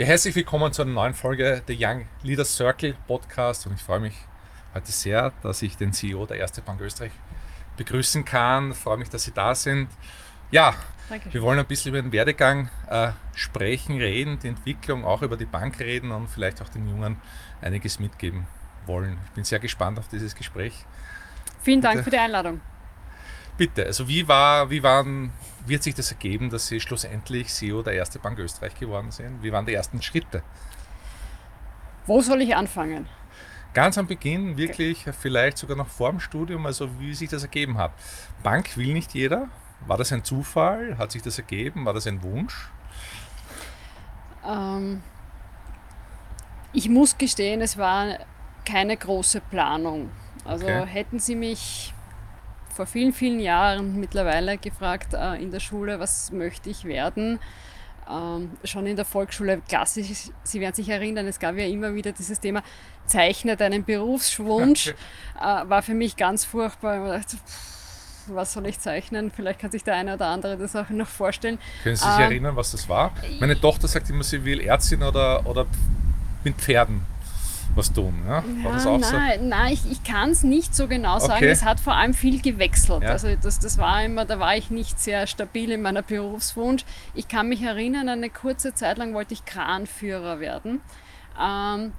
Ja, 0.00 0.06
herzlich 0.06 0.34
willkommen 0.34 0.72
zu 0.72 0.80
einer 0.80 0.92
neuen 0.92 1.12
Folge 1.12 1.62
der 1.68 1.76
Young 1.78 2.06
Leader 2.22 2.46
Circle 2.46 2.94
Podcast 3.06 3.66
und 3.66 3.74
ich 3.74 3.82
freue 3.82 4.00
mich 4.00 4.14
heute 4.72 4.90
sehr, 4.90 5.30
dass 5.42 5.60
ich 5.60 5.76
den 5.76 5.92
CEO 5.92 6.24
der 6.24 6.38
Erste 6.38 6.62
Bank 6.62 6.80
Österreich 6.80 7.12
begrüßen 7.76 8.24
kann. 8.24 8.70
Ich 8.70 8.78
freue 8.78 8.96
mich, 8.96 9.10
dass 9.10 9.24
Sie 9.24 9.32
da 9.32 9.54
sind. 9.54 9.90
Ja, 10.50 10.74
Dankeschön. 11.10 11.34
wir 11.34 11.42
wollen 11.42 11.58
ein 11.58 11.66
bisschen 11.66 11.90
über 11.90 12.00
den 12.00 12.12
Werdegang 12.12 12.70
äh, 12.88 13.10
sprechen, 13.34 13.98
reden, 13.98 14.38
die 14.38 14.48
Entwicklung, 14.48 15.04
auch 15.04 15.20
über 15.20 15.36
die 15.36 15.44
Bank 15.44 15.78
reden 15.80 16.12
und 16.12 16.28
vielleicht 16.28 16.62
auch 16.62 16.70
den 16.70 16.88
Jungen 16.88 17.18
einiges 17.60 18.00
mitgeben 18.00 18.46
wollen. 18.86 19.18
Ich 19.26 19.32
bin 19.32 19.44
sehr 19.44 19.58
gespannt 19.58 19.98
auf 19.98 20.08
dieses 20.08 20.34
Gespräch. 20.34 20.86
Vielen 21.60 21.82
Dank 21.82 21.96
Bitte. 21.96 22.04
für 22.04 22.10
die 22.10 22.18
Einladung. 22.20 22.62
Bitte, 23.58 23.84
also 23.84 24.08
wie 24.08 24.26
war, 24.26 24.70
wie 24.70 24.82
waren, 24.82 25.30
hat 25.68 25.82
sich 25.82 25.94
das 25.94 26.10
ergeben, 26.10 26.50
dass 26.50 26.66
Sie 26.66 26.80
schlussendlich 26.80 27.48
CEO 27.48 27.82
der 27.82 27.94
Erste 27.94 28.18
Bank 28.18 28.38
Österreich 28.38 28.74
geworden 28.78 29.10
sind? 29.10 29.42
Wie 29.42 29.52
waren 29.52 29.66
die 29.66 29.74
ersten 29.74 30.02
Schritte? 30.02 30.42
Wo 32.06 32.20
soll 32.20 32.42
ich 32.42 32.56
anfangen? 32.56 33.06
Ganz 33.72 33.98
am 33.98 34.06
Beginn, 34.06 34.56
wirklich, 34.56 35.02
okay. 35.02 35.12
vielleicht 35.16 35.58
sogar 35.58 35.76
noch 35.76 35.86
vor 35.86 36.10
dem 36.10 36.18
Studium, 36.18 36.66
also 36.66 36.88
wie 36.98 37.14
sich 37.14 37.28
das 37.28 37.42
ergeben 37.42 37.78
hat. 37.78 37.92
Bank 38.42 38.76
will 38.76 38.92
nicht 38.92 39.14
jeder. 39.14 39.48
War 39.86 39.96
das 39.96 40.12
ein 40.12 40.24
Zufall? 40.24 40.98
Hat 40.98 41.12
sich 41.12 41.22
das 41.22 41.38
ergeben? 41.38 41.84
War 41.84 41.94
das 41.94 42.06
ein 42.06 42.22
Wunsch? 42.22 42.68
Ähm, 44.44 45.02
ich 46.72 46.88
muss 46.88 47.16
gestehen, 47.16 47.60
es 47.60 47.78
war 47.78 48.18
keine 48.64 48.96
große 48.96 49.40
Planung. 49.40 50.10
Also 50.44 50.66
okay. 50.66 50.86
hätten 50.86 51.18
Sie 51.18 51.36
mich 51.36 51.94
vor 52.80 52.86
vielen, 52.86 53.12
vielen 53.12 53.40
Jahren 53.40 54.00
mittlerweile 54.00 54.56
gefragt 54.56 55.12
äh, 55.12 55.34
in 55.34 55.50
der 55.50 55.60
Schule, 55.60 56.00
was 56.00 56.32
möchte 56.32 56.70
ich 56.70 56.86
werden. 56.86 57.38
Ähm, 58.10 58.52
schon 58.64 58.86
in 58.86 58.96
der 58.96 59.04
Volksschule 59.04 59.60
klassisch, 59.68 60.30
Sie 60.44 60.60
werden 60.62 60.74
sich 60.74 60.88
erinnern, 60.88 61.26
es 61.26 61.38
gab 61.38 61.58
ja 61.58 61.66
immer 61.66 61.94
wieder 61.94 62.12
dieses 62.12 62.40
Thema, 62.40 62.62
zeichne 63.04 63.58
deinen 63.58 63.84
Berufswunsch, 63.84 64.94
äh, 65.38 65.42
war 65.42 65.82
für 65.82 65.92
mich 65.92 66.16
ganz 66.16 66.46
furchtbar. 66.46 67.18
Dachte, 67.18 67.36
was 68.28 68.54
soll 68.54 68.66
ich 68.66 68.80
zeichnen? 68.80 69.30
Vielleicht 69.30 69.60
kann 69.60 69.70
sich 69.70 69.84
der 69.84 69.96
eine 69.96 70.14
oder 70.14 70.28
andere 70.28 70.56
das 70.56 70.74
auch 70.74 70.88
noch 70.88 71.06
vorstellen. 71.06 71.58
Können 71.82 71.96
Sie 71.96 72.04
sich 72.04 72.14
ähm, 72.14 72.22
erinnern, 72.22 72.56
was 72.56 72.72
das 72.72 72.88
war? 72.88 73.12
Meine 73.40 73.60
Tochter 73.60 73.88
sagt 73.88 74.08
immer, 74.08 74.24
sie 74.24 74.42
will 74.42 74.60
Ärztin 74.62 75.02
oder, 75.02 75.44
oder 75.44 75.66
mit 76.44 76.54
Pferden 76.56 77.02
was 77.74 77.92
tun. 77.92 78.14
Ja? 78.26 78.44
War 78.62 78.72
das 78.72 78.86
auch 78.86 78.98
nein, 78.98 79.40
so? 79.40 79.46
nein, 79.46 79.72
ich, 79.72 79.90
ich 79.90 80.04
kann 80.04 80.30
es 80.30 80.42
nicht 80.42 80.74
so 80.74 80.88
genau 80.88 81.18
sagen. 81.18 81.44
Okay. 81.44 81.50
Es 81.50 81.64
hat 81.64 81.80
vor 81.80 81.94
allem 81.94 82.14
viel 82.14 82.40
gewechselt. 82.40 83.02
Ja. 83.02 83.10
Also 83.10 83.28
das, 83.40 83.58
das 83.58 83.78
war 83.78 84.02
immer, 84.04 84.24
da 84.24 84.38
war 84.38 84.56
ich 84.56 84.70
nicht 84.70 84.98
sehr 84.98 85.26
stabil 85.26 85.70
in 85.70 85.82
meiner 85.82 86.02
Berufswunsch. 86.02 86.84
Ich 87.14 87.28
kann 87.28 87.48
mich 87.48 87.62
erinnern, 87.62 88.08
eine 88.08 88.30
kurze 88.30 88.74
Zeit 88.74 88.98
lang 88.98 89.14
wollte 89.14 89.34
ich 89.34 89.44
Kranführer 89.44 90.40
werden. 90.40 90.80
Ähm, 91.40 91.92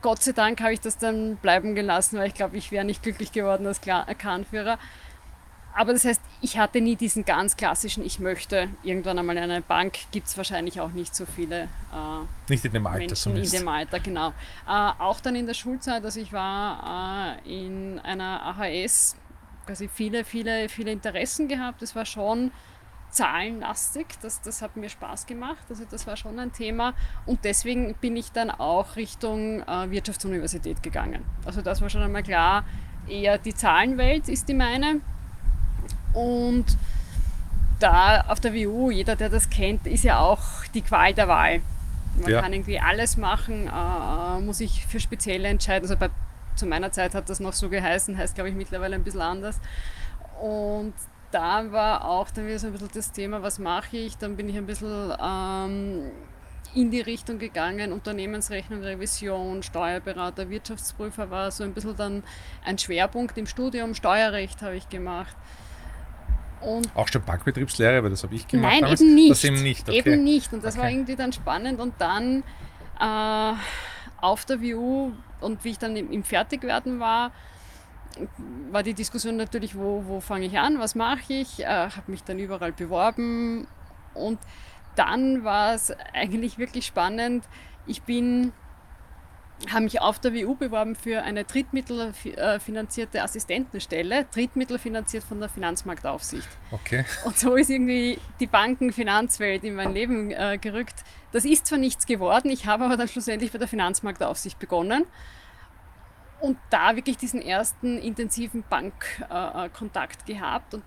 Gott 0.00 0.22
sei 0.22 0.32
Dank 0.32 0.60
habe 0.60 0.72
ich 0.72 0.80
das 0.80 0.98
dann 0.98 1.36
bleiben 1.36 1.74
gelassen, 1.74 2.18
weil 2.18 2.28
ich 2.28 2.34
glaube, 2.34 2.56
ich 2.56 2.72
wäre 2.72 2.84
nicht 2.84 3.02
glücklich 3.02 3.32
geworden 3.32 3.66
als 3.66 3.80
Kranführer 3.80 4.78
aber 5.74 5.92
das 5.92 6.04
heißt, 6.04 6.20
ich 6.40 6.58
hatte 6.58 6.80
nie 6.80 6.96
diesen 6.96 7.24
ganz 7.24 7.56
klassischen, 7.56 8.04
ich 8.04 8.18
möchte 8.18 8.68
irgendwann 8.82 9.18
einmal 9.18 9.36
in 9.36 9.42
eine 9.44 9.62
Bank, 9.62 9.98
gibt 10.10 10.26
es 10.26 10.36
wahrscheinlich 10.36 10.80
auch 10.80 10.90
nicht 10.90 11.14
so 11.14 11.24
viele. 11.24 11.62
Äh, 11.92 12.48
nicht 12.50 12.64
in 12.64 12.72
dem 12.72 12.86
Alter 12.86 12.98
Menschen 12.98 13.16
zumindest. 13.16 13.54
In 13.54 13.60
dem 13.60 13.68
Alter, 13.68 14.00
genau. 14.00 14.28
Äh, 14.66 14.92
auch 14.98 15.20
dann 15.20 15.34
in 15.34 15.46
der 15.46 15.54
Schulzeit, 15.54 16.04
also 16.04 16.20
ich 16.20 16.32
war 16.32 17.38
äh, 17.46 17.64
in 17.64 17.98
einer 18.00 18.42
AHS, 18.42 19.16
quasi 19.66 19.88
viele, 19.88 20.24
viele, 20.24 20.68
viele 20.68 20.92
Interessen 20.92 21.48
gehabt. 21.48 21.80
Das 21.80 21.94
war 21.96 22.04
schon 22.04 22.50
zahlenlastig, 23.10 24.06
das, 24.22 24.40
das 24.40 24.62
hat 24.62 24.76
mir 24.76 24.88
Spaß 24.88 25.26
gemacht, 25.26 25.64
also 25.68 25.84
das 25.88 26.06
war 26.06 26.16
schon 26.16 26.38
ein 26.38 26.50
Thema 26.50 26.94
und 27.26 27.44
deswegen 27.44 27.94
bin 28.00 28.16
ich 28.16 28.32
dann 28.32 28.50
auch 28.50 28.96
Richtung 28.96 29.60
äh, 29.62 29.90
Wirtschaftsuniversität 29.90 30.82
gegangen. 30.82 31.22
Also 31.44 31.60
das 31.60 31.82
war 31.82 31.90
schon 31.90 32.02
einmal 32.02 32.22
klar, 32.22 32.64
eher 33.06 33.36
die 33.36 33.54
Zahlenwelt 33.54 34.28
ist 34.28 34.48
die 34.48 34.54
meine 34.54 35.02
und 36.12 36.64
da 37.78 38.22
auf 38.28 38.40
der 38.40 38.54
WU, 38.54 38.90
jeder, 38.90 39.16
der 39.16 39.28
das 39.28 39.50
kennt, 39.50 39.86
ist 39.86 40.04
ja 40.04 40.20
auch 40.20 40.40
die 40.74 40.82
Qual 40.82 41.14
der 41.14 41.28
Wahl. 41.28 41.60
Man 42.20 42.30
ja. 42.30 42.40
kann 42.40 42.52
irgendwie 42.52 42.78
alles 42.78 43.16
machen, 43.16 43.68
äh, 43.68 44.40
muss 44.40 44.58
sich 44.58 44.86
für 44.86 45.00
spezielle 45.00 45.48
entscheiden. 45.48 45.84
Also 45.88 45.96
bei, 45.96 46.10
zu 46.54 46.66
meiner 46.66 46.92
Zeit 46.92 47.14
hat 47.14 47.28
das 47.28 47.40
noch 47.40 47.54
so 47.54 47.68
geheißen, 47.68 48.16
heißt 48.16 48.34
glaube 48.34 48.50
ich 48.50 48.56
mittlerweile 48.56 48.94
ein 48.94 49.04
bisschen 49.04 49.22
anders. 49.22 49.58
Und 50.40 50.94
da 51.30 51.72
war 51.72 52.04
auch 52.04 52.30
dann 52.30 52.46
wieder 52.46 52.58
so 52.58 52.66
ein 52.66 52.72
bisschen 52.72 52.90
das 52.94 53.12
Thema, 53.12 53.42
was 53.42 53.58
mache 53.58 53.96
ich? 53.96 54.18
Dann 54.18 54.36
bin 54.36 54.48
ich 54.48 54.56
ein 54.56 54.66
bisschen 54.66 55.12
ähm, 55.20 56.10
in 56.74 56.90
die 56.90 57.00
Richtung 57.00 57.38
gegangen, 57.38 57.92
Unternehmensrechnung, 57.92 58.82
Revision, 58.82 59.62
Steuerberater, 59.62 60.48
Wirtschaftsprüfer 60.50 61.30
war 61.30 61.50
so 61.50 61.64
ein 61.64 61.72
bisschen 61.72 61.96
dann 61.96 62.22
ein 62.64 62.78
Schwerpunkt 62.78 63.36
im 63.38 63.46
Studium. 63.46 63.94
Steuerrecht 63.94 64.62
habe 64.62 64.76
ich 64.76 64.88
gemacht. 64.88 65.34
Und 66.62 66.88
auch 66.94 67.08
schon 67.08 67.22
Bankbetriebslehre, 67.22 68.02
weil 68.02 68.10
das 68.10 68.22
habe 68.22 68.34
ich 68.34 68.46
gemacht. 68.46 68.72
Nein, 68.72 68.82
damals. 68.82 69.00
eben 69.00 69.14
nicht. 69.14 69.30
Das 69.30 69.44
eben 69.44 69.62
nicht. 69.62 69.88
Okay. 69.88 69.98
Eben 69.98 70.24
nicht. 70.24 70.52
Und 70.52 70.64
das 70.64 70.74
okay. 70.74 70.84
war 70.84 70.90
irgendwie 70.90 71.16
dann 71.16 71.32
spannend. 71.32 71.80
Und 71.80 71.94
dann 71.98 72.42
äh, 73.00 73.54
auf 74.20 74.44
der 74.44 74.62
WU 74.62 75.12
und 75.40 75.64
wie 75.64 75.70
ich 75.70 75.78
dann 75.78 75.96
im, 75.96 76.10
im 76.10 76.22
Fertigwerden 76.22 77.00
war, 77.00 77.32
war 78.70 78.82
die 78.82 78.94
Diskussion 78.94 79.36
natürlich, 79.36 79.76
wo, 79.76 80.04
wo 80.06 80.20
fange 80.20 80.46
ich 80.46 80.58
an, 80.58 80.78
was 80.78 80.94
mache 80.94 81.32
ich, 81.32 81.60
äh, 81.60 81.66
habe 81.66 82.10
mich 82.10 82.22
dann 82.22 82.38
überall 82.38 82.72
beworben 82.72 83.66
und 84.14 84.38
dann 84.94 85.44
war 85.44 85.74
es 85.74 85.90
eigentlich 86.12 86.58
wirklich 86.58 86.86
spannend. 86.86 87.44
Ich 87.86 88.02
bin 88.02 88.52
habe 89.70 89.84
mich 89.84 90.00
auf 90.00 90.18
der 90.18 90.34
WU 90.34 90.54
beworben 90.54 90.96
für 90.96 91.22
eine 91.22 91.44
drittmittelfinanzierte 91.44 93.22
Assistentenstelle, 93.22 94.26
drittmittelfinanziert 94.32 95.24
von 95.24 95.40
der 95.40 95.48
Finanzmarktaufsicht. 95.48 96.48
Okay. 96.70 97.04
Und 97.24 97.38
so 97.38 97.54
ist 97.54 97.70
irgendwie 97.70 98.18
die 98.40 98.46
Bankenfinanzwelt 98.46 99.64
in 99.64 99.74
mein 99.74 99.92
Leben 99.92 100.30
äh, 100.30 100.58
gerückt. 100.58 101.04
Das 101.32 101.44
ist 101.44 101.66
zwar 101.66 101.78
nichts 101.78 102.06
geworden, 102.06 102.50
ich 102.50 102.66
habe 102.66 102.84
aber 102.84 102.96
dann 102.96 103.08
schlussendlich 103.08 103.52
bei 103.52 103.58
der 103.58 103.68
Finanzmarktaufsicht 103.68 104.58
begonnen 104.58 105.04
und 106.40 106.58
da 106.70 106.96
wirklich 106.96 107.16
diesen 107.16 107.40
ersten 107.40 107.98
intensiven 107.98 108.64
Bankkontakt 108.68 110.28
äh, 110.28 110.32
gehabt 110.32 110.74
und 110.74 110.82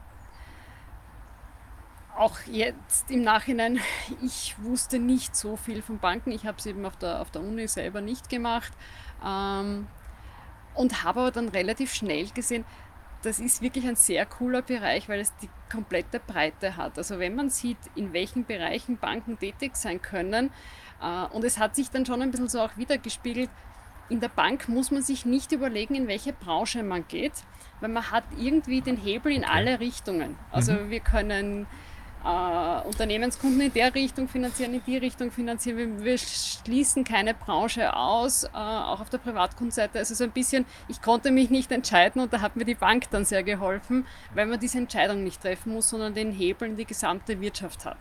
auch 2.17 2.37
jetzt 2.47 3.09
im 3.11 3.21
Nachhinein, 3.21 3.79
ich 4.21 4.55
wusste 4.61 4.99
nicht 4.99 5.35
so 5.35 5.55
viel 5.55 5.81
von 5.81 5.99
Banken. 5.99 6.31
Ich 6.31 6.45
habe 6.45 6.57
es 6.57 6.65
eben 6.65 6.85
auf 6.85 6.95
der, 6.97 7.21
auf 7.21 7.31
der 7.31 7.41
Uni 7.41 7.67
selber 7.67 8.01
nicht 8.01 8.29
gemacht 8.29 8.71
ähm, 9.25 9.87
und 10.73 11.03
habe 11.03 11.21
aber 11.21 11.31
dann 11.31 11.49
relativ 11.49 11.93
schnell 11.93 12.27
gesehen, 12.29 12.65
das 13.21 13.39
ist 13.39 13.61
wirklich 13.61 13.87
ein 13.87 13.95
sehr 13.95 14.25
cooler 14.25 14.61
Bereich, 14.61 15.09
weil 15.09 15.19
es 15.19 15.35
die 15.37 15.49
komplette 15.71 16.19
Breite 16.19 16.77
hat. 16.77 16.97
Also 16.97 17.17
wenn 17.17 17.35
man 17.35 17.49
sieht, 17.49 17.77
in 17.95 18.13
welchen 18.13 18.45
Bereichen 18.45 18.97
Banken 18.97 19.39
tätig 19.39 19.75
sein 19.75 20.01
können, 20.01 20.51
äh, 21.01 21.25
und 21.33 21.43
es 21.43 21.57
hat 21.57 21.75
sich 21.75 21.89
dann 21.89 22.05
schon 22.05 22.21
ein 22.21 22.31
bisschen 22.31 22.49
so 22.49 22.61
auch 22.61 22.77
wiedergespiegelt, 22.77 23.49
in 24.09 24.19
der 24.19 24.29
Bank 24.29 24.69
muss 24.69 24.91
man 24.91 25.01
sich 25.01 25.25
nicht 25.25 25.51
überlegen, 25.51 25.95
in 25.95 26.07
welche 26.07 26.33
Branche 26.33 26.83
man 26.83 27.07
geht, 27.07 27.33
weil 27.79 27.89
man 27.89 28.11
hat 28.11 28.23
irgendwie 28.37 28.81
den 28.81 28.97
Hebel 28.97 29.31
in 29.31 29.43
alle 29.43 29.79
Richtungen. 29.79 30.37
Also 30.51 30.73
mhm. 30.73 30.89
wir 30.91 30.99
können 30.99 31.65
äh, 32.25 32.87
Unternehmenskunden 32.87 33.61
in 33.61 33.73
der 33.73 33.93
Richtung 33.93 34.27
finanzieren, 34.27 34.73
in 34.73 34.81
die 34.85 34.97
Richtung 34.97 35.31
finanzieren. 35.31 35.77
Wir, 35.77 36.03
wir 36.03 36.17
schließen 36.17 37.03
keine 37.03 37.33
Branche 37.33 37.95
aus, 37.95 38.45
äh, 38.45 38.47
auch 38.53 38.99
auf 38.99 39.09
der 39.09 39.19
Privatkundenseite. 39.19 39.99
Also 39.99 40.15
so 40.15 40.23
ein 40.23 40.31
bisschen, 40.31 40.65
ich 40.87 41.01
konnte 41.01 41.31
mich 41.31 41.49
nicht 41.49 41.71
entscheiden 41.71 42.21
und 42.21 42.33
da 42.33 42.41
hat 42.41 42.55
mir 42.55 42.65
die 42.65 42.75
Bank 42.75 43.09
dann 43.11 43.25
sehr 43.25 43.43
geholfen, 43.43 44.07
weil 44.33 44.47
man 44.47 44.59
diese 44.59 44.79
Entscheidung 44.79 45.23
nicht 45.23 45.41
treffen 45.41 45.73
muss, 45.73 45.89
sondern 45.89 46.15
den 46.15 46.31
Hebel 46.31 46.69
in 46.69 46.77
die 46.77 46.85
gesamte 46.85 47.39
Wirtschaft 47.39 47.85
hat. 47.85 47.99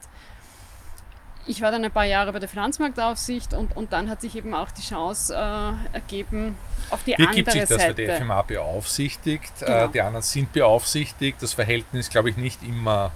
Ich 1.47 1.61
war 1.61 1.71
dann 1.71 1.85
ein 1.85 1.91
paar 1.91 2.07
Jahre 2.07 2.33
bei 2.33 2.39
der 2.39 2.49
Finanzmarktaufsicht 2.49 3.53
und, 3.53 3.77
und 3.77 3.93
dann 3.93 4.09
hat 4.09 4.23
sich 4.23 4.35
eben 4.35 4.55
auch 4.55 4.71
die 4.71 4.81
Chance 4.81 5.35
äh, 5.35 5.95
ergeben, 5.95 6.57
auf 6.89 7.05
die 7.05 7.11
Wie 7.11 7.17
andere 7.17 7.35
gibt 7.35 7.51
sich 7.51 7.61
das, 7.61 7.69
Seite. 7.69 8.09
weil 8.09 8.17
die 8.17 8.25
FMA 8.25 8.43
beaufsichtigt, 8.43 9.53
äh, 9.61 9.67
genau. 9.67 9.87
die 9.89 10.01
anderen 10.01 10.23
sind 10.23 10.53
beaufsichtigt, 10.55 11.43
das 11.43 11.53
Verhältnis, 11.53 12.09
glaube 12.09 12.31
ich, 12.31 12.39
nicht 12.39 12.63
immer 12.63 13.13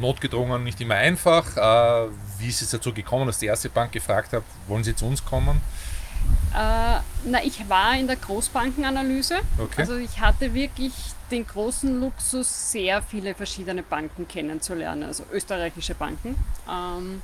notgedrungen 0.00 0.64
nicht 0.64 0.80
immer 0.80 0.96
einfach. 0.96 1.56
Äh, 1.56 2.10
wie 2.38 2.48
ist 2.48 2.62
es 2.62 2.70
dazu 2.70 2.92
gekommen, 2.92 3.26
dass 3.26 3.38
die 3.38 3.46
erste 3.46 3.68
Bank 3.68 3.92
gefragt 3.92 4.32
hat, 4.32 4.42
wollen 4.66 4.84
Sie 4.84 4.94
zu 4.94 5.06
uns 5.06 5.24
kommen? 5.24 5.60
Äh, 6.54 7.00
na, 7.24 7.42
ich 7.42 7.68
war 7.68 7.96
in 7.96 8.06
der 8.06 8.16
Großbankenanalyse. 8.16 9.36
Okay. 9.58 9.80
Also 9.80 9.96
ich 9.96 10.20
hatte 10.20 10.52
wirklich 10.52 10.92
den 11.30 11.46
großen 11.46 11.98
Luxus, 11.98 12.72
sehr 12.72 13.02
viele 13.02 13.34
verschiedene 13.34 13.82
Banken 13.82 14.28
kennenzulernen, 14.28 15.04
also 15.04 15.24
österreichische 15.32 15.94
Banken. 15.94 16.36
Ähm, 16.70 17.22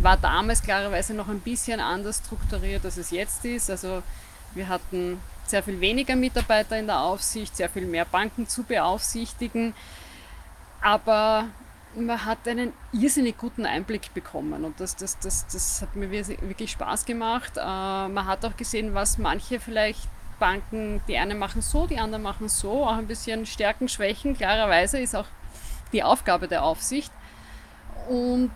war 0.00 0.16
damals 0.16 0.62
klarerweise 0.62 1.14
noch 1.14 1.28
ein 1.28 1.40
bisschen 1.40 1.80
anders 1.80 2.20
strukturiert, 2.24 2.84
als 2.84 2.96
es 2.96 3.10
jetzt 3.10 3.44
ist. 3.44 3.70
Also 3.70 4.02
wir 4.54 4.68
hatten 4.68 5.20
sehr 5.46 5.62
viel 5.62 5.80
weniger 5.80 6.16
Mitarbeiter 6.16 6.78
in 6.78 6.86
der 6.86 7.00
Aufsicht, 7.00 7.56
sehr 7.56 7.68
viel 7.68 7.86
mehr 7.86 8.04
Banken 8.04 8.48
zu 8.48 8.64
beaufsichtigen. 8.64 9.74
Aber 10.80 11.46
man 11.94 12.24
hat 12.24 12.46
einen 12.46 12.72
irrsinnig 12.92 13.38
guten 13.38 13.66
Einblick 13.66 14.12
bekommen 14.14 14.64
und 14.64 14.78
das, 14.80 14.96
das, 14.96 15.18
das, 15.18 15.46
das 15.46 15.82
hat 15.82 15.96
mir 15.96 16.10
wirklich 16.10 16.72
Spaß 16.72 17.04
gemacht. 17.04 17.52
Äh, 17.56 17.60
man 17.60 18.26
hat 18.26 18.44
auch 18.44 18.56
gesehen, 18.56 18.94
was 18.94 19.18
manche 19.18 19.60
vielleicht 19.60 20.08
Banken, 20.38 21.00
die 21.08 21.18
einen 21.18 21.38
machen 21.38 21.62
so, 21.62 21.86
die 21.86 21.98
anderen 21.98 22.22
machen 22.22 22.48
so, 22.48 22.84
auch 22.84 22.96
ein 22.96 23.06
bisschen 23.06 23.46
Stärken, 23.46 23.88
Schwächen. 23.88 24.36
Klarerweise 24.36 24.98
ist 24.98 25.16
auch 25.16 25.26
die 25.92 26.02
Aufgabe 26.02 26.48
der 26.48 26.62
Aufsicht. 26.62 27.12
Und 28.08 28.50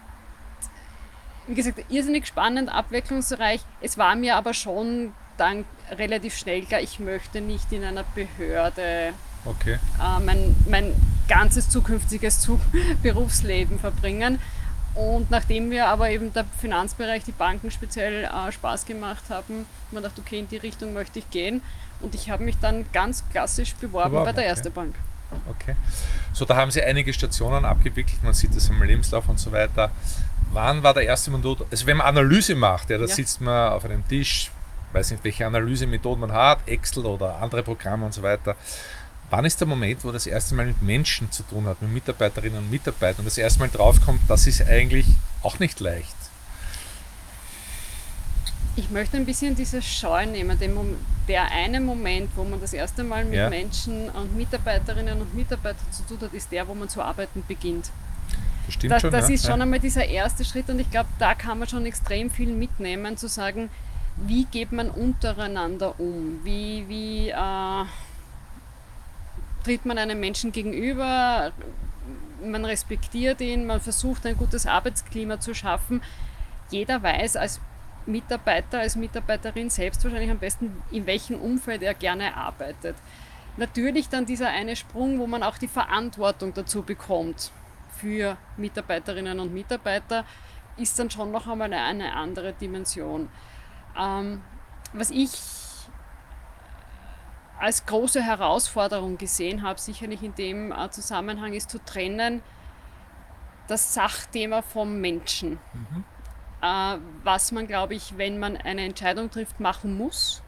wie 1.47 1.55
gesagt, 1.55 1.85
irrsinnig 1.91 2.27
spannend, 2.27 2.73
abwechslungsreich. 2.73 3.63
Es 3.81 3.99
war 3.99 4.15
mir 4.15 4.37
aber 4.37 4.55
schon 4.55 5.13
dann 5.37 5.65
relativ 5.91 6.37
schnell 6.37 6.63
klar, 6.63 6.81
ich 6.81 7.01
möchte 7.01 7.41
nicht 7.41 7.73
in 7.73 7.83
einer 7.83 8.05
Behörde 8.15 9.15
okay. 9.45 9.75
äh, 9.75 10.21
mein, 10.25 10.55
mein 10.69 10.93
ganzes 11.29 11.69
zukünftiges 11.69 12.49
Berufsleben 13.03 13.79
verbringen. 13.79 14.39
Und 14.95 15.31
nachdem 15.31 15.71
wir 15.71 15.87
aber 15.87 16.11
eben 16.11 16.33
der 16.35 16.45
Finanzbereich, 16.61 17.25
die 17.25 17.33
Banken 17.33 17.71
speziell 17.71 18.25
äh, 18.25 18.53
Spaß 18.53 18.85
gemacht 18.85 19.25
haben, 19.31 19.65
man 19.91 20.03
dachte, 20.03 20.21
okay, 20.21 20.41
in 20.41 20.49
die 20.49 20.59
Richtung 20.59 20.93
möchte 20.93 21.19
ich 21.19 21.31
gehen. 21.31 21.63
Und 22.01 22.15
ich 22.15 22.31
habe 22.31 22.45
mich 22.45 22.59
dann 22.59 22.85
ganz 22.93 23.25
klassisch 23.31 23.75
beworben, 23.75 24.11
beworben 24.11 24.27
bei 24.27 24.33
der 24.33 24.45
Erste 24.45 24.69
okay. 24.69 24.75
Bank. 24.75 24.95
Okay. 25.49 25.77
So, 26.33 26.45
da 26.45 26.57
haben 26.57 26.71
Sie 26.71 26.83
einige 26.83 27.13
Stationen 27.13 27.65
abgewickelt, 27.65 28.23
man 28.23 28.35
sieht 28.35 28.55
das 28.55 28.69
im 28.69 28.83
Lebenslauf 28.83 29.29
und 29.29 29.39
so 29.39 29.51
weiter. 29.53 29.91
Wann 30.53 30.83
war 30.83 30.93
der 30.93 31.05
erste 31.05 31.31
Moment, 31.31 31.65
also 31.71 31.87
wenn 31.87 31.97
man 31.97 32.07
Analyse 32.07 32.55
macht, 32.55 32.91
ja, 32.91 32.99
da 32.99 33.07
ja. 33.07 33.15
sitzt 33.15 33.41
man 33.41 33.73
auf 33.73 33.87
einem 33.87 34.07
Tisch, 34.07 34.51
weiß 34.93 35.13
nicht, 35.13 35.25
welche 35.25 35.47
Analysemethoden 35.47 36.21
man 36.21 36.33
hat, 36.33 36.59
Excel 36.67 37.07
oder 37.07 37.41
andere 37.41 37.63
Programme 37.63 38.05
und 38.05 38.13
so 38.13 38.23
weiter. 38.23 38.57
Wann 39.33 39.47
ist 39.47 39.59
der 39.61 39.67
Moment, 39.67 40.05
wo 40.05 40.13
das 40.13 40.27
erste 40.27 40.55
Mal 40.55 40.67
mit 40.67 40.83
Menschen 40.83 41.33
zu 41.33 41.43
tun 41.43 41.65
hat, 41.65 41.81
mit 41.81 41.91
Mitarbeiterinnen 41.91 42.59
und 42.59 42.71
Mitarbeitern 42.71 43.21
und 43.21 43.25
das 43.25 43.39
erste 43.39 43.61
Mal 43.61 43.71
draufkommt, 43.71 44.21
das 44.29 44.47
ist 44.47 44.61
eigentlich 44.61 45.07
auch 45.43 45.59
nicht 45.59 45.81
leicht? 45.81 46.15
Ich 48.77 48.91
möchte 48.91 49.17
ein 49.17 49.25
bisschen 49.25 49.57
diese 49.57 49.81
Scheu 49.81 50.27
nehmen, 50.27 50.59
der 51.29 51.51
eine 51.51 51.81
Moment, 51.81 52.29
wo 52.37 52.45
man 52.45 52.61
das 52.61 52.75
erste 52.75 53.05
Mal 53.05 53.25
mit 53.25 53.37
ja. 53.37 53.49
Menschen 53.49 54.11
und 54.11 54.37
Mitarbeiterinnen 54.37 55.23
und 55.23 55.35
Mitarbeitern 55.35 55.91
zu 55.91 56.03
tun 56.03 56.19
hat, 56.21 56.35
ist 56.35 56.53
der, 56.53 56.69
wo 56.69 56.75
man 56.75 56.91
zu 56.91 57.01
arbeiten 57.01 57.43
beginnt. 57.49 57.91
Das 58.67 58.75
stimmt 58.75 58.93
das, 58.93 59.01
schon. 59.01 59.13
Das 59.13 59.29
ja. 59.31 59.35
ist 59.35 59.47
schon 59.47 59.63
einmal 59.63 59.81
dieser 59.81 60.05
erste 60.05 60.45
Schritt 60.45 60.69
und 60.69 60.79
ich 60.79 60.91
glaube, 60.91 61.09
da 61.19 61.35
kann 61.35 61.59
man 61.59 61.69
schon 61.69 61.87
extrem 61.87 62.31
viel 62.31 62.53
mitnehmen, 62.53 63.17
zu 63.17 63.29
sagen, 63.29 63.71
wie 64.15 64.45
geht 64.45 64.73
man 64.73 64.91
untereinander 64.91 65.99
um? 65.99 66.41
Wie, 66.45 66.85
wie 66.87 67.31
äh, 67.31 67.85
tritt 69.63 69.85
man 69.87 69.99
einem 69.99 70.21
Menschen 70.21 70.53
gegenüber? 70.53 71.53
Man 72.45 72.65
respektiert 72.65 73.41
ihn, 73.41 73.67
man 73.67 73.81
versucht 73.81 74.27
ein 74.27 74.37
gutes 74.37 74.67
Arbeitsklima 74.67 75.41
zu 75.41 75.55
schaffen. 75.55 76.03
Jeder 76.71 77.03
weiß 77.03 77.37
als 77.37 77.61
Mitarbeiter, 78.07 78.81
als 78.81 78.97
Mitarbeiterin 78.97 79.71
selbst 79.71 80.03
wahrscheinlich 80.05 80.31
am 80.31 80.39
besten, 80.39 80.83
in 80.91 81.07
welchem 81.07 81.41
Umfeld 81.41 81.83
er 81.83 81.95
gerne 81.95 82.37
arbeitet. 82.37 82.97
Natürlich 83.57 84.09
dann 84.09 84.27
dieser 84.27 84.49
eine 84.49 84.77
Sprung, 84.77 85.19
wo 85.19 85.27
man 85.27 85.43
auch 85.43 85.59
die 85.59 85.69
Verantwortung 85.69 86.55
dazu 86.55 86.83
bekommt 86.83 87.53
für 87.97 88.37
Mitarbeiterinnen 88.57 89.39
und 89.39 89.53
Mitarbeiter, 89.53 90.25
ist 90.77 90.99
dann 90.99 91.11
schon 91.11 91.31
noch 91.31 91.47
einmal 91.47 91.73
eine 91.73 92.15
andere 92.15 92.55
Dimension. 92.55 93.29
Ähm, 93.99 94.41
was 94.95 95.11
ich 95.11 95.31
als 97.59 97.87
große 97.87 98.23
Herausforderung 98.23 99.19
gesehen 99.19 99.63
habe, 99.63 99.79
sicherlich 99.81 100.23
in 100.23 100.35
dem 100.35 100.73
äh, 100.73 100.91
Zusammenhang, 100.91 101.53
ist 101.53 101.71
zu 101.71 101.79
trennen 101.85 102.43
das 103.69 103.95
Sachthema 103.95 104.63
vom 104.63 105.01
Menschen. 105.01 105.59
Mhm. 105.73 106.05
Äh, 106.61 106.99
was 107.25 107.53
man, 107.53 107.67
glaube 107.67 107.95
ich, 107.95 108.19
wenn 108.19 108.39
man 108.39 108.57
eine 108.57 108.85
Entscheidung 108.85 109.31
trifft, 109.31 109.61
machen 109.61 109.97
muss. 109.97 110.43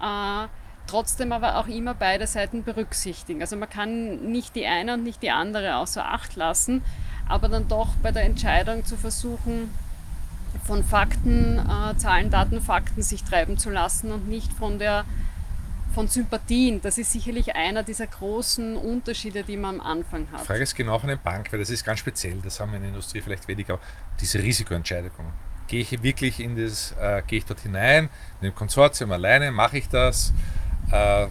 Äh, 0.00 0.46
trotzdem 0.86 1.32
aber 1.32 1.56
auch 1.56 1.66
immer 1.66 1.94
beide 1.94 2.26
Seiten 2.26 2.64
berücksichtigen. 2.64 3.40
Also 3.40 3.56
man 3.56 3.68
kann 3.68 4.30
nicht 4.30 4.56
die 4.56 4.66
eine 4.66 4.94
und 4.94 5.04
nicht 5.04 5.22
die 5.22 5.30
andere 5.30 5.76
außer 5.76 6.04
Acht 6.04 6.34
lassen, 6.34 6.82
aber 7.28 7.48
dann 7.48 7.68
doch 7.68 7.88
bei 8.02 8.10
der 8.10 8.24
Entscheidung 8.24 8.84
zu 8.84 8.96
versuchen, 8.96 9.72
von 10.64 10.82
Fakten, 10.82 11.58
äh, 11.58 11.96
Zahlen, 11.96 12.30
Daten, 12.30 12.60
Fakten 12.60 13.02
sich 13.02 13.22
treiben 13.22 13.58
zu 13.58 13.70
lassen 13.70 14.12
und 14.12 14.28
nicht 14.28 14.52
von 14.52 14.78
der 14.78 15.04
von 15.94 16.08
Sympathien. 16.08 16.80
Das 16.80 16.98
ist 16.98 17.12
sicherlich 17.12 17.54
einer 17.54 17.82
dieser 17.82 18.06
großen 18.06 18.76
Unterschiede, 18.76 19.42
die 19.42 19.56
man 19.56 19.80
am 19.80 19.86
Anfang 19.86 20.26
hat. 20.32 20.42
Die 20.42 20.46
Frage 20.46 20.62
ist 20.62 20.74
genau 20.74 20.98
von 20.98 21.08
der 21.08 21.16
Bank, 21.16 21.52
weil 21.52 21.58
das 21.58 21.70
ist 21.70 21.84
ganz 21.84 22.00
speziell, 22.00 22.38
das 22.42 22.60
haben 22.60 22.70
wir 22.70 22.76
in 22.76 22.82
der 22.82 22.90
Industrie 22.90 23.20
vielleicht 23.20 23.48
weniger, 23.48 23.78
diese 24.20 24.42
Risikoentscheidung. 24.42 25.10
Gehe 25.66 25.80
ich 25.80 26.02
wirklich 26.02 26.40
in 26.40 26.56
das, 26.56 26.94
äh, 26.98 27.22
gehe 27.26 27.38
ich 27.38 27.44
dort 27.44 27.60
hinein, 27.60 28.08
in 28.40 28.48
dem 28.48 28.54
Konsortium 28.54 29.12
alleine, 29.12 29.50
mache 29.50 29.78
ich 29.78 29.88
das? 29.88 30.32
Äh, 30.90 31.26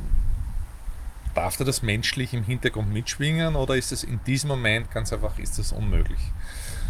darf 1.33 1.57
da 1.57 1.63
das 1.63 1.81
menschlich 1.81 2.33
im 2.33 2.43
Hintergrund 2.43 2.91
mitschwingen 2.91 3.55
oder 3.55 3.75
ist 3.75 3.91
es 3.91 4.03
in 4.03 4.19
diesem 4.25 4.47
Moment 4.49 4.91
ganz 4.91 5.13
einfach, 5.13 5.37
ist 5.39 5.59
das 5.59 5.71
unmöglich? 5.71 6.19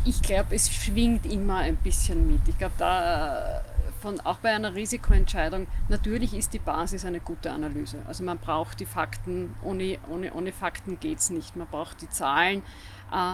Ich 0.05 0.21
glaube, 0.21 0.55
es 0.55 0.71
schwingt 0.71 1.25
immer 1.25 1.57
ein 1.57 1.75
bisschen 1.75 2.31
mit. 2.31 2.39
Ich 2.47 2.57
glaube, 2.57 2.75
da 2.77 3.61
von, 4.07 4.19
auch 4.21 4.37
bei 4.37 4.51
einer 4.51 4.73
Risikoentscheidung, 4.73 5.67
natürlich 5.89 6.33
ist 6.33 6.53
die 6.53 6.59
Basis 6.59 7.03
eine 7.03 7.19
gute 7.19 7.51
Analyse. 7.51 7.97
Also 8.07 8.23
man 8.23 8.37
braucht 8.37 8.79
die 8.79 8.85
Fakten, 8.85 9.53
ohne, 9.61 9.97
ohne, 10.09 10.33
ohne 10.33 10.53
Fakten 10.53 10.97
geht 10.99 11.19
es 11.19 11.29
nicht. 11.29 11.57
Man 11.57 11.67
braucht 11.67 12.01
die 12.01 12.09
Zahlen. 12.09 12.63
Äh, 13.11 13.33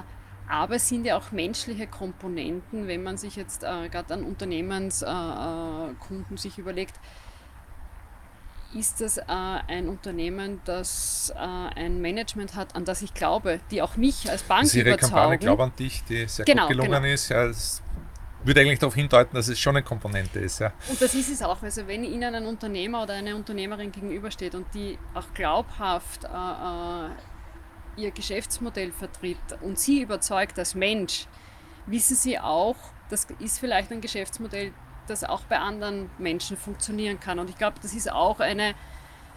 aber 0.50 0.76
es 0.76 0.90
sind 0.90 1.06
ja 1.06 1.16
auch 1.16 1.32
menschliche 1.32 1.86
Komponenten, 1.86 2.88
wenn 2.88 3.04
man 3.04 3.18
sich 3.18 3.36
jetzt 3.36 3.64
äh, 3.64 3.88
gerade 3.90 4.16
an 4.16 4.24
Unternehmenskunden 4.24 6.36
äh, 6.36 6.38
sich 6.38 6.58
überlegt, 6.58 6.96
ist 8.74 9.02
das 9.02 9.18
äh, 9.18 9.24
ein 9.28 9.88
Unternehmen, 9.88 10.60
das 10.66 11.32
äh, 11.36 11.40
ein 11.40 12.02
Management 12.02 12.56
hat, 12.56 12.76
an 12.76 12.84
das 12.84 13.04
ich 13.04 13.14
glaube, 13.14 13.60
die 13.70 13.84
auch 13.84 13.96
mich 13.96 14.30
als 14.30 14.42
Bank 14.42 14.64
also 14.64 14.80
Ihre. 14.80 14.98
Kampagne 14.98 15.38
Glaub 15.38 15.60
an 15.60 15.72
dich, 15.78 16.04
die 16.06 16.28
sehr 16.28 16.46
genau, 16.46 16.64
gut 16.64 16.78
gelungen 16.78 17.04
genau. 17.04 17.14
ist. 17.14 17.30
Ja, 17.30 17.46
das 17.46 17.84
würde 18.46 18.62
eigentlich 18.62 18.80
darauf 18.80 18.96
hindeuten, 18.96 19.36
dass 19.36 19.48
es 19.48 19.60
schon 19.60 19.76
eine 19.76 19.84
Komponente 19.84 20.40
ist. 20.40 20.60
Ja. 20.60 20.74
Und 20.90 21.02
das 21.02 21.14
ist 21.14 21.30
es 21.30 21.42
auch. 21.42 21.62
Also 21.62 21.88
wenn 21.88 22.04
Ihnen 22.04 22.36
ein 22.36 22.46
Unternehmer 22.46 23.04
oder 23.04 23.14
eine 23.14 23.36
Unternehmerin 23.36 23.92
gegenübersteht 23.92 24.56
und 24.56 24.68
die 24.74 24.98
auch 25.14 25.34
glaubhaft 25.34 26.26
äh, 26.26 26.28
äh, 26.28 27.10
ihr 28.02 28.12
Geschäftsmodell 28.12 28.92
vertritt 28.92 29.38
und 29.62 29.80
Sie 29.80 30.02
überzeugt 30.02 30.58
als 30.60 30.76
Mensch, 30.76 31.28
wissen 31.86 32.16
Sie 32.16 32.40
auch, 32.40 32.76
das 33.10 33.28
ist 33.40 33.60
vielleicht 33.60 33.92
ein 33.92 34.02
Geschäftsmodell, 34.02 34.74
das 35.08 35.24
auch 35.24 35.42
bei 35.42 35.60
anderen 35.60 36.10
Menschen 36.18 36.58
funktionieren 36.58 37.20
kann. 37.20 37.40
Und 37.40 37.50
ich 37.50 37.58
glaube, 37.58 37.78
das 37.82 37.94
ist 37.94 38.12
auch 38.12 38.40
eine, 38.40 38.74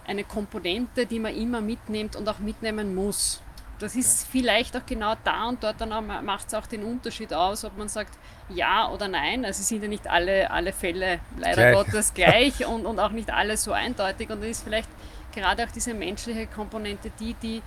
eine 0.07 0.25
Komponente, 0.25 1.07
die 1.07 1.19
man 1.19 1.35
immer 1.35 1.61
mitnimmt 1.61 2.17
und 2.17 2.29
auch 2.29 2.39
mitnehmen 2.39 2.95
muss. 2.95 3.43
Das 3.79 3.95
ist 3.95 4.27
vielleicht 4.27 4.77
auch 4.77 4.87
genau 4.87 5.15
da 5.23 5.49
und 5.49 5.63
dort 5.63 5.81
dann 5.81 6.25
macht 6.25 6.49
es 6.49 6.55
auch 6.55 6.67
den 6.67 6.83
Unterschied 6.83 7.33
aus, 7.33 7.65
ob 7.65 7.77
man 7.77 7.89
sagt 7.89 8.17
ja 8.49 8.89
oder 8.89 9.09
nein. 9.09 9.45
Also 9.45 9.63
sind 9.63 9.83
ja 9.83 9.89
nicht 9.89 10.07
alle, 10.07 10.51
alle 10.51 10.73
Fälle 10.73 11.21
leider 11.37 11.73
gleich. 11.73 11.75
Gottes 11.75 12.15
gleich 12.15 12.67
und, 12.67 12.87
und 12.87 12.99
auch 12.99 13.11
nicht 13.11 13.31
alle 13.31 13.57
so 13.57 13.73
eindeutig. 13.73 14.31
Und 14.31 14.41
dann 14.41 14.51
ist 14.51 14.63
vielleicht 14.63 14.89
gerade 15.35 15.65
auch 15.65 15.71
diese 15.71 15.93
menschliche 15.95 16.47
Komponente 16.47 17.11
die, 17.21 17.35
die 17.35 17.63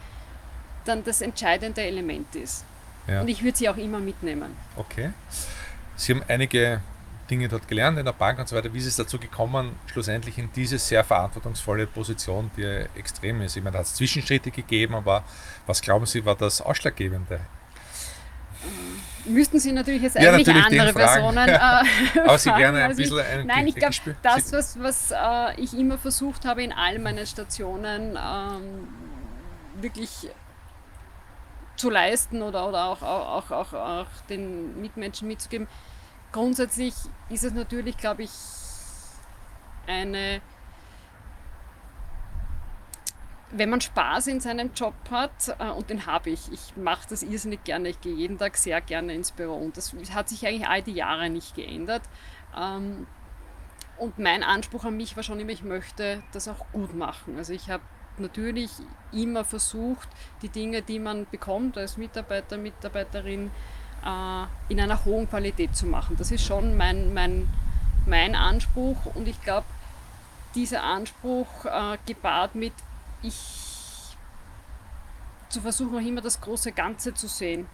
dann 0.85 1.03
das 1.03 1.21
entscheidende 1.21 1.81
Element 1.81 2.35
ist. 2.35 2.65
Ja. 3.07 3.21
Und 3.21 3.27
ich 3.27 3.43
würde 3.43 3.57
sie 3.57 3.69
auch 3.69 3.77
immer 3.77 3.99
mitnehmen. 3.99 4.55
Okay. 4.75 5.11
Sie 5.95 6.13
haben 6.13 6.23
einige 6.27 6.81
Dinge 7.29 7.47
dort 7.47 7.67
gelernt 7.67 7.97
in 7.97 8.05
der 8.05 8.13
Bank 8.13 8.39
und 8.39 8.47
so 8.47 8.55
weiter. 8.55 8.73
Wie 8.73 8.79
ist 8.79 8.85
es 8.85 8.95
dazu 8.95 9.19
gekommen, 9.19 9.75
schlussendlich 9.87 10.37
in 10.37 10.49
diese 10.53 10.77
sehr 10.77 11.03
verantwortungsvolle 11.03 11.87
Position, 11.87 12.51
die 12.57 12.63
extrem 12.95 13.41
ist? 13.41 13.55
Ich 13.55 13.63
meine, 13.63 13.73
da 13.73 13.79
hat 13.79 13.85
es 13.85 13.95
Zwischenschritte 13.95 14.51
gegeben, 14.51 14.95
aber 14.95 15.23
was 15.65 15.81
glauben 15.81 16.05
Sie, 16.05 16.25
war 16.25 16.35
das 16.35 16.61
Ausschlaggebende? 16.61 17.35
Äh, 17.35 19.29
müssten 19.29 19.59
Sie 19.59 19.71
natürlich 19.71 20.01
jetzt 20.01 20.17
eigentlich 20.17 20.47
ja, 20.47 20.53
natürlich 20.53 20.81
andere 20.81 20.93
Personen. 20.93 21.49
Äh, 21.49 22.19
aber 22.19 22.37
Sie 22.37 22.51
gerne 22.51 22.83
ein 22.83 22.95
bisschen 22.95 23.19
ein 23.19 23.47
Nein, 23.47 23.67
ich 23.67 23.75
glaube, 23.75 23.95
das, 24.21 24.51
was, 24.51 24.79
was 24.79 25.11
äh, 25.11 25.61
ich 25.61 25.77
immer 25.77 25.97
versucht 25.97 26.45
habe, 26.45 26.63
in 26.63 26.73
all 26.73 26.99
meinen 26.99 27.25
Stationen 27.25 28.17
ähm, 28.17 28.87
wirklich 29.81 30.29
zu 31.75 31.89
leisten 31.89 32.41
oder, 32.41 32.67
oder 32.67 32.85
auch, 32.85 33.01
auch, 33.01 33.51
auch, 33.51 33.73
auch 33.73 34.07
den 34.29 34.81
Mitmenschen 34.81 35.27
mitzugeben, 35.27 35.67
grundsätzlich 36.31 36.93
ist 37.29 37.43
es 37.43 37.53
natürlich, 37.53 37.97
glaube 37.97 38.23
ich, 38.23 38.31
eine 39.87 40.41
wenn 43.51 43.69
man 43.69 43.81
Spaß 43.81 44.27
in 44.27 44.39
seinem 44.39 44.73
Job 44.73 44.93
hat, 45.09 45.55
äh, 45.59 45.69
und 45.69 45.89
den 45.89 46.05
habe 46.05 46.29
ich, 46.29 46.51
ich 46.51 46.77
mache 46.77 47.07
das 47.09 47.23
irrsinnig 47.23 47.63
gerne, 47.63 47.89
ich 47.89 48.01
gehe 48.01 48.13
jeden 48.13 48.37
Tag 48.37 48.57
sehr 48.57 48.79
gerne 48.81 49.13
ins 49.13 49.31
Büro 49.31 49.55
und 49.55 49.75
das 49.75 49.93
hat 50.13 50.29
sich 50.29 50.45
eigentlich 50.45 50.67
all 50.67 50.81
die 50.81 50.93
Jahre 50.93 51.29
nicht 51.29 51.55
geändert. 51.55 52.03
Ähm, 52.55 53.07
und 53.97 54.17
mein 54.17 54.43
Anspruch 54.43 54.85
an 54.85 54.95
mich 54.95 55.15
war 55.15 55.23
schon 55.23 55.39
immer, 55.39 55.51
ich 55.51 55.63
möchte 55.63 56.23
das 56.31 56.47
auch 56.47 56.65
gut 56.71 56.95
machen. 56.95 57.37
Also 57.37 57.53
ich 57.53 57.69
habe 57.69 57.83
natürlich 58.17 58.71
immer 59.11 59.43
versucht, 59.43 60.07
die 60.41 60.49
Dinge, 60.49 60.81
die 60.81 60.99
man 60.99 61.25
bekommt 61.29 61.77
als 61.77 61.97
Mitarbeiter, 61.97 62.57
Mitarbeiterin, 62.57 63.51
äh, 64.05 64.71
in 64.71 64.79
einer 64.79 65.03
hohen 65.05 65.29
Qualität 65.29 65.75
zu 65.75 65.85
machen. 65.85 66.15
Das 66.17 66.31
ist 66.31 66.45
schon 66.45 66.77
mein, 66.77 67.13
mein, 67.13 67.47
mein 68.05 68.35
Anspruch 68.35 69.05
und 69.15 69.27
ich 69.27 69.41
glaube, 69.41 69.65
dieser 70.55 70.83
Anspruch 70.83 71.65
äh, 71.65 71.97
gepaart 72.05 72.55
mit 72.55 72.73
ich 73.21 73.35
zu 75.49 75.61
versuchen, 75.61 75.97
auch 75.97 76.07
immer 76.07 76.21
das 76.21 76.39
große 76.39 76.71
Ganze 76.71 77.13
zu 77.13 77.27
sehen. 77.27 77.67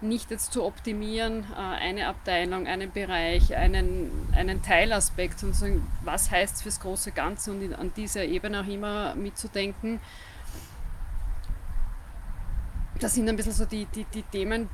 Nicht 0.00 0.30
jetzt 0.30 0.52
zu 0.52 0.64
optimieren, 0.64 1.44
äh, 1.56 1.60
eine 1.60 2.06
Abteilung, 2.06 2.66
einen 2.66 2.90
Bereich, 2.90 3.54
einen, 3.56 4.28
einen 4.34 4.62
Teilaspekt, 4.62 5.40
sondern 5.40 5.58
sagen, 5.58 5.86
was 6.04 6.30
heißt 6.30 6.56
es 6.56 6.62
fürs 6.62 6.80
große 6.80 7.12
Ganze 7.12 7.50
und 7.50 7.74
an 7.74 7.92
dieser 7.94 8.24
Ebene 8.24 8.60
auch 8.60 8.66
immer 8.66 9.14
mitzudenken. 9.14 10.00
Das 13.00 13.14
sind 13.14 13.28
ein 13.28 13.36
bisschen 13.36 13.52
so 13.52 13.64
die, 13.64 13.86
die, 13.86 14.04
die 14.04 14.22
Themen, 14.22 14.68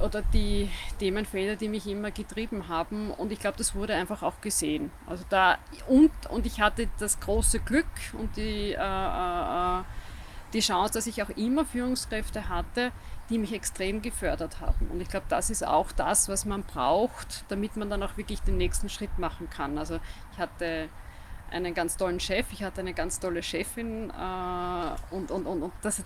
oder 0.00 0.22
die 0.22 0.70
Themenfelder, 0.98 1.56
die 1.56 1.68
mich 1.68 1.86
immer 1.86 2.10
getrieben 2.10 2.68
haben. 2.68 3.10
Und 3.10 3.32
ich 3.32 3.38
glaube, 3.38 3.56
das 3.58 3.74
wurde 3.74 3.94
einfach 3.94 4.22
auch 4.22 4.40
gesehen. 4.40 4.90
Also 5.06 5.24
da 5.28 5.58
und, 5.86 6.10
und 6.30 6.46
ich 6.46 6.60
hatte 6.60 6.88
das 6.98 7.20
große 7.20 7.60
Glück 7.60 7.86
und 8.12 8.36
die, 8.36 8.72
äh, 8.72 8.74
äh, 8.74 9.82
die 10.52 10.60
Chance, 10.60 10.94
dass 10.94 11.06
ich 11.06 11.22
auch 11.22 11.30
immer 11.30 11.64
Führungskräfte 11.64 12.48
hatte, 12.48 12.92
die 13.30 13.38
mich 13.38 13.52
extrem 13.52 14.00
gefördert 14.00 14.60
haben. 14.60 14.88
Und 14.90 15.00
ich 15.00 15.08
glaube, 15.08 15.26
das 15.28 15.50
ist 15.50 15.66
auch 15.66 15.92
das, 15.92 16.28
was 16.28 16.44
man 16.44 16.62
braucht, 16.62 17.44
damit 17.48 17.76
man 17.76 17.90
dann 17.90 18.02
auch 18.02 18.16
wirklich 18.16 18.40
den 18.40 18.56
nächsten 18.56 18.88
Schritt 18.88 19.18
machen 19.18 19.50
kann. 19.50 19.76
Also 19.76 20.00
ich 20.32 20.38
hatte 20.38 20.88
einen 21.50 21.74
ganz 21.74 21.96
tollen 21.96 22.20
Chef, 22.20 22.46
ich 22.52 22.62
hatte 22.62 22.80
eine 22.80 22.94
ganz 22.94 23.20
tolle 23.20 23.42
Chefin 23.42 24.10
äh, 24.10 25.14
und, 25.14 25.30
und, 25.30 25.46
und, 25.46 25.62
und 25.62 25.72
das, 25.82 26.02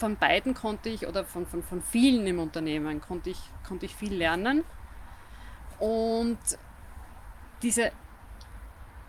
von 0.00 0.16
beiden 0.16 0.54
konnte 0.54 0.88
ich, 0.88 1.06
oder 1.06 1.24
von, 1.24 1.46
von, 1.46 1.62
von 1.62 1.82
vielen 1.82 2.26
im 2.26 2.38
Unternehmen, 2.38 3.02
konnte 3.02 3.30
ich, 3.30 3.38
konnte 3.68 3.84
ich 3.84 3.94
viel 3.94 4.14
lernen. 4.14 4.64
Und 5.78 6.38
diese, 7.62 7.92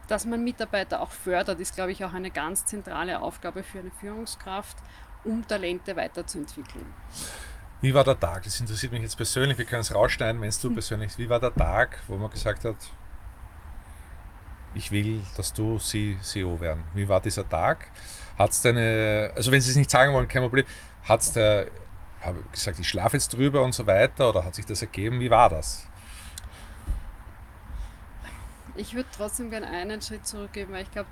dass 0.08 0.26
man 0.26 0.44
Mitarbeiter 0.44 1.02
auch 1.02 1.12
fördert, 1.12 1.60
ist, 1.62 1.76
glaube 1.76 1.94
ich, 1.94 2.04
auch 2.04 2.14
eine 2.14 2.30
ganz 2.30 2.66
zentrale 2.66 3.22
Aufgabe 3.22 3.64
für 3.64 3.80
eine 3.80 3.92
Führungskraft, 3.92 4.78
um 5.24 5.48
Talente 5.48 5.96
weiterzuentwickeln. 5.96 6.86
Wie 7.80 7.94
war 7.94 8.04
der 8.04 8.20
Tag? 8.20 8.44
Das 8.44 8.60
interessiert 8.60 8.92
mich 8.92 9.02
jetzt 9.02 9.16
persönlich. 9.16 9.58
Wir 9.58 9.66
können 9.66 9.82
es 9.82 9.96
rausschneiden, 9.96 10.42
wenn 10.42 10.50
es 10.50 10.60
du 10.60 10.68
hm. 10.68 10.76
persönlich. 10.76 11.18
Wie 11.18 11.30
war 11.30 11.40
der 11.40 11.54
Tag, 11.54 12.04
wo 12.08 12.18
man 12.18 12.30
gesagt 12.30 12.66
hat, 12.66 12.76
ich 14.74 14.92
will, 14.92 15.22
dass 15.38 15.54
du 15.54 15.78
CEO 15.78 16.60
werden? 16.60 16.84
Wie 16.94 17.08
war 17.08 17.22
dieser 17.22 17.48
Tag? 17.48 17.88
Hat 18.38 18.52
es 18.52 18.62
deine, 18.62 19.32
also 19.36 19.52
wenn 19.52 19.62
Sie 19.62 19.72
es 19.72 19.76
nicht 19.76 19.92
sagen 19.92 20.14
wollen, 20.14 20.28
kein 20.28 20.42
Problem, 20.42 20.66
hat 21.04 21.22
es 21.22 21.34
der, 21.34 21.68
habe 22.22 22.44
gesagt, 22.52 22.80
ich 22.80 22.88
schlafe 22.88 23.18
jetzt 23.18 23.34
drüber 23.34 23.64
und 23.64 23.74
so 23.74 23.86
weiter 23.86 24.30
oder 24.30 24.46
hat 24.46 24.56
sich 24.56 24.66
das 24.66 24.82
ergeben? 24.82 25.20
Wie 25.20 25.30
war 25.30 25.50
das? 25.50 25.88
Ich 28.76 28.94
würde 28.94 29.10
trotzdem 29.16 29.50
gerne 29.50 29.68
einen 29.68 30.02
Schritt 30.02 30.26
zurückgeben, 30.26 30.74
weil 30.74 30.84
ich 30.84 30.92
glaube, 30.92 31.10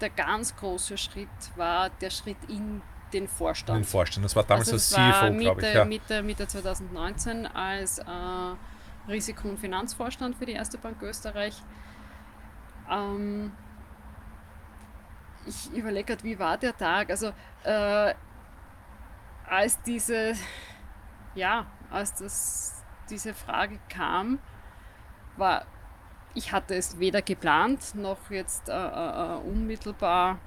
der 0.00 0.10
ganz 0.10 0.54
große 0.56 0.98
Schritt 0.98 1.28
war 1.56 1.90
der 1.90 2.10
Schritt 2.10 2.36
in 2.48 2.82
den 3.12 3.26
Vorstand. 3.26 3.78
In 3.78 3.82
den 3.82 3.88
Vorstand, 3.88 4.24
das 4.24 4.36
war 4.36 4.44
damals 4.44 4.72
also 4.72 4.76
das 4.76 4.90
CFO, 4.90 5.38
glaube 5.38 5.62
ich. 5.62 5.74
Ja. 5.74 5.84
Mitte, 5.84 6.22
Mitte 6.22 6.46
2019 6.46 7.46
als 7.46 7.98
äh, 7.98 8.04
Risiko- 9.08 9.48
und 9.48 9.58
Finanzvorstand 9.58 10.36
für 10.36 10.46
die 10.46 10.52
Erste 10.52 10.78
Bank 10.78 11.00
Österreich. 11.02 11.54
Ähm, 12.90 13.52
ich 15.46 15.72
überlege 15.72 16.04
gerade, 16.04 16.24
wie 16.24 16.38
war 16.38 16.56
der 16.58 16.76
Tag? 16.76 17.10
Also, 17.10 17.32
äh, 17.64 18.14
als 19.46 19.80
diese, 19.82 20.34
ja, 21.34 21.66
als 21.90 22.14
das, 22.14 22.84
diese 23.08 23.34
Frage 23.34 23.78
kam, 23.88 24.38
war, 25.36 25.64
ich 26.34 26.52
hatte 26.52 26.74
es 26.74 26.98
weder 26.98 27.22
geplant 27.22 27.94
noch 27.94 28.30
jetzt 28.30 28.68
äh, 28.68 28.72
äh, 28.72 28.76
äh, 28.76 29.38
unmittelbar 29.38 30.38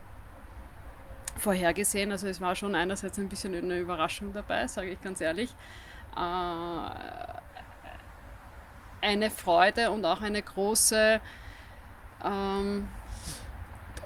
vorhergesehen. 1.38 2.12
Also 2.12 2.28
es 2.28 2.40
war 2.42 2.56
schon 2.56 2.76
einerseits 2.76 3.18
ein 3.18 3.30
bisschen 3.30 3.56
eine 3.56 3.80
Überraschung 3.80 4.34
dabei, 4.34 4.68
sage 4.68 4.92
ich 4.92 5.02
ganz 5.02 5.22
ehrlich. 5.22 5.56
Äh, 6.16 6.90
eine 9.04 9.32
Freude 9.32 9.90
und 9.92 10.06
auch 10.06 10.22
eine 10.22 10.42
große 10.42 11.20
ähm, 12.24 12.88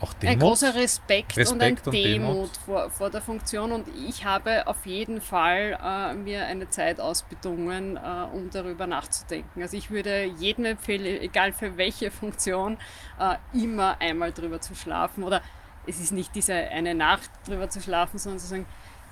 auch 0.01 0.13
Demut. 0.13 0.33
Ein 0.33 0.39
großer 0.39 0.75
Respekt, 0.75 1.37
Respekt 1.37 1.51
und 1.51 1.61
ein 1.61 1.77
und 1.77 1.93
Demut, 1.93 2.35
Demut. 2.35 2.57
Vor, 2.65 2.89
vor, 2.89 3.09
der 3.09 3.21
Funktion. 3.21 3.71
Und 3.71 3.87
ich 4.07 4.25
habe 4.25 4.67
auf 4.67 4.85
jeden 4.85 5.21
Fall 5.21 5.79
äh, 5.81 6.13
mir 6.13 6.45
eine 6.45 6.69
Zeit 6.69 6.99
ausbedungen, 6.99 7.97
äh, 7.97 7.99
um 8.33 8.49
darüber 8.49 8.87
nachzudenken. 8.87 9.61
Also 9.61 9.77
ich 9.77 9.91
würde 9.91 10.25
jedem 10.25 10.65
empfehlen, 10.65 11.05
egal 11.21 11.53
für 11.53 11.77
welche 11.77 12.11
Funktion, 12.11 12.77
äh, 13.19 13.35
immer 13.53 13.99
einmal 14.01 14.33
drüber 14.33 14.59
zu 14.59 14.75
schlafen. 14.75 15.23
Oder 15.23 15.41
es 15.87 15.99
ist 15.99 16.11
nicht 16.11 16.35
diese 16.35 16.53
eine 16.53 16.93
Nacht 16.93 17.29
drüber 17.47 17.69
zu 17.69 17.81
schlafen, 17.81 18.17
sondern 18.17 18.39
sozusagen 18.39 18.65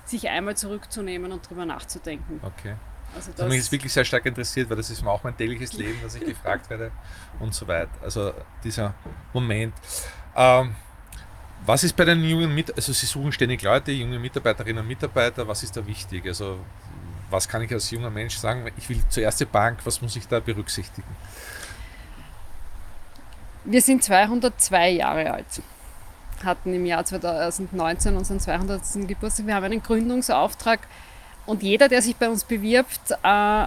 sich 0.04 0.28
einmal 0.28 0.56
zurückzunehmen 0.56 1.32
und 1.32 1.48
drüber 1.48 1.64
nachzudenken. 1.64 2.40
Okay. 2.42 2.74
Also 3.14 3.28
das, 3.28 3.36
das 3.36 3.44
hat 3.44 3.48
mich 3.48 3.58
jetzt 3.58 3.72
wirklich 3.72 3.92
sehr 3.92 4.04
stark 4.04 4.26
interessiert, 4.26 4.68
weil 4.68 4.76
das 4.76 4.90
ist 4.90 5.04
auch 5.06 5.22
mein 5.22 5.36
tägliches 5.36 5.72
Leben, 5.74 5.98
dass 6.02 6.14
ich 6.14 6.24
gefragt 6.24 6.68
werde 6.70 6.90
und 7.40 7.54
so 7.54 7.66
weiter. 7.66 7.90
Also 8.02 8.32
dieser 8.62 8.94
Moment. 9.32 9.74
Ähm, 10.36 10.74
was 11.66 11.82
ist 11.82 11.96
bei 11.96 12.04
den 12.04 12.22
jungen 12.22 12.54
Mitarbeitern, 12.54 12.76
also 12.76 12.92
Sie 12.92 13.06
suchen 13.06 13.32
ständig 13.32 13.62
Leute, 13.62 13.92
junge 13.92 14.18
Mitarbeiterinnen 14.18 14.82
und 14.82 14.88
Mitarbeiter, 14.88 15.48
was 15.48 15.62
ist 15.62 15.76
da 15.76 15.86
wichtig? 15.86 16.26
Also 16.26 16.58
was 17.30 17.48
kann 17.48 17.62
ich 17.62 17.72
als 17.72 17.90
junger 17.90 18.10
Mensch 18.10 18.36
sagen? 18.36 18.70
Ich 18.76 18.88
will 18.88 19.02
zur 19.08 19.22
erste 19.22 19.46
Bank, 19.46 19.78
was 19.84 20.02
muss 20.02 20.14
ich 20.16 20.28
da 20.28 20.40
berücksichtigen? 20.40 21.08
Wir 23.64 23.80
sind 23.80 24.04
202 24.04 24.90
Jahre 24.90 25.32
alt, 25.32 25.62
hatten 26.44 26.74
im 26.74 26.84
Jahr 26.84 27.04
2019 27.04 28.16
unseren 28.16 28.40
200. 28.40 28.82
Geburtstag. 29.08 29.46
Wir 29.46 29.54
haben 29.54 29.64
einen 29.64 29.82
Gründungsauftrag 29.82 30.80
und 31.46 31.62
jeder, 31.62 31.88
der 31.88 32.02
sich 32.02 32.16
bei 32.16 32.28
uns 32.28 32.44
bewirbt, 32.44 33.12
äh, 33.22 33.66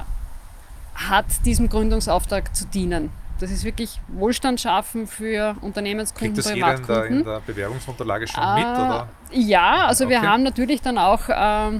hat 0.95 1.25
diesem 1.45 1.69
Gründungsauftrag 1.69 2.55
zu 2.55 2.65
dienen. 2.65 3.11
Das 3.39 3.51
ist 3.51 3.63
wirklich 3.63 4.01
Wohlstand 4.07 4.59
schaffen 4.59 5.05
für 5.05 5.55
Unternehmenskunden, 5.61 6.33
Kriegt 6.33 6.37
das 6.39 6.51
Privatkunden. 6.51 6.95
Jeder 6.95 7.05
in 7.05 7.11
der, 7.11 7.19
in 7.19 7.25
der 7.25 7.53
Bewerbungsunterlage 7.53 8.27
schon 8.27 8.43
äh, 8.43 8.55
mit? 8.55 8.65
Oder? 8.65 9.07
Ja, 9.31 9.85
also 9.85 10.05
okay. 10.05 10.13
wir 10.13 10.21
haben 10.23 10.41
natürlich 10.41 10.81
dann 10.81 10.97
auch 10.97 11.29
äh, 11.29 11.79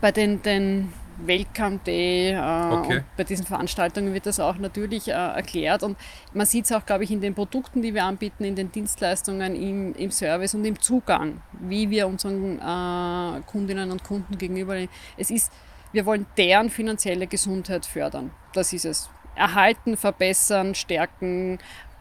bei 0.00 0.10
den, 0.10 0.42
den 0.42 0.92
Welcome 1.18 1.78
Day 1.86 2.32
äh, 2.32 2.72
okay. 2.72 3.02
bei 3.16 3.24
diesen 3.24 3.46
Veranstaltungen 3.46 4.12
wird 4.14 4.26
das 4.26 4.40
auch 4.40 4.56
natürlich 4.56 5.08
äh, 5.08 5.12
erklärt 5.12 5.82
und 5.82 5.96
man 6.32 6.46
sieht 6.46 6.64
es 6.64 6.72
auch, 6.72 6.84
glaube 6.84 7.04
ich, 7.04 7.10
in 7.10 7.20
den 7.20 7.34
Produkten, 7.34 7.82
die 7.82 7.94
wir 7.94 8.04
anbieten, 8.04 8.44
in 8.44 8.56
den 8.56 8.72
Dienstleistungen, 8.72 9.54
im, 9.54 9.94
im 9.94 10.10
Service 10.10 10.54
und 10.54 10.64
im 10.64 10.80
Zugang, 10.80 11.40
wie 11.52 11.90
wir 11.90 12.06
unseren 12.06 12.58
äh, 12.58 13.40
Kundinnen 13.46 13.90
und 13.90 14.02
Kunden 14.02 14.36
gegenüber. 14.38 14.76
Es 15.16 15.30
ist, 15.30 15.52
wir 15.92 16.04
wollen 16.06 16.26
deren 16.36 16.70
finanzielle 16.70 17.26
Gesundheit 17.26 17.86
fördern. 17.86 18.30
Das 18.52 18.72
ist 18.72 18.84
es 18.84 19.10
erhalten, 19.36 19.96
verbessern, 19.96 20.74
stärken 20.74 21.58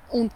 und 0.09 0.31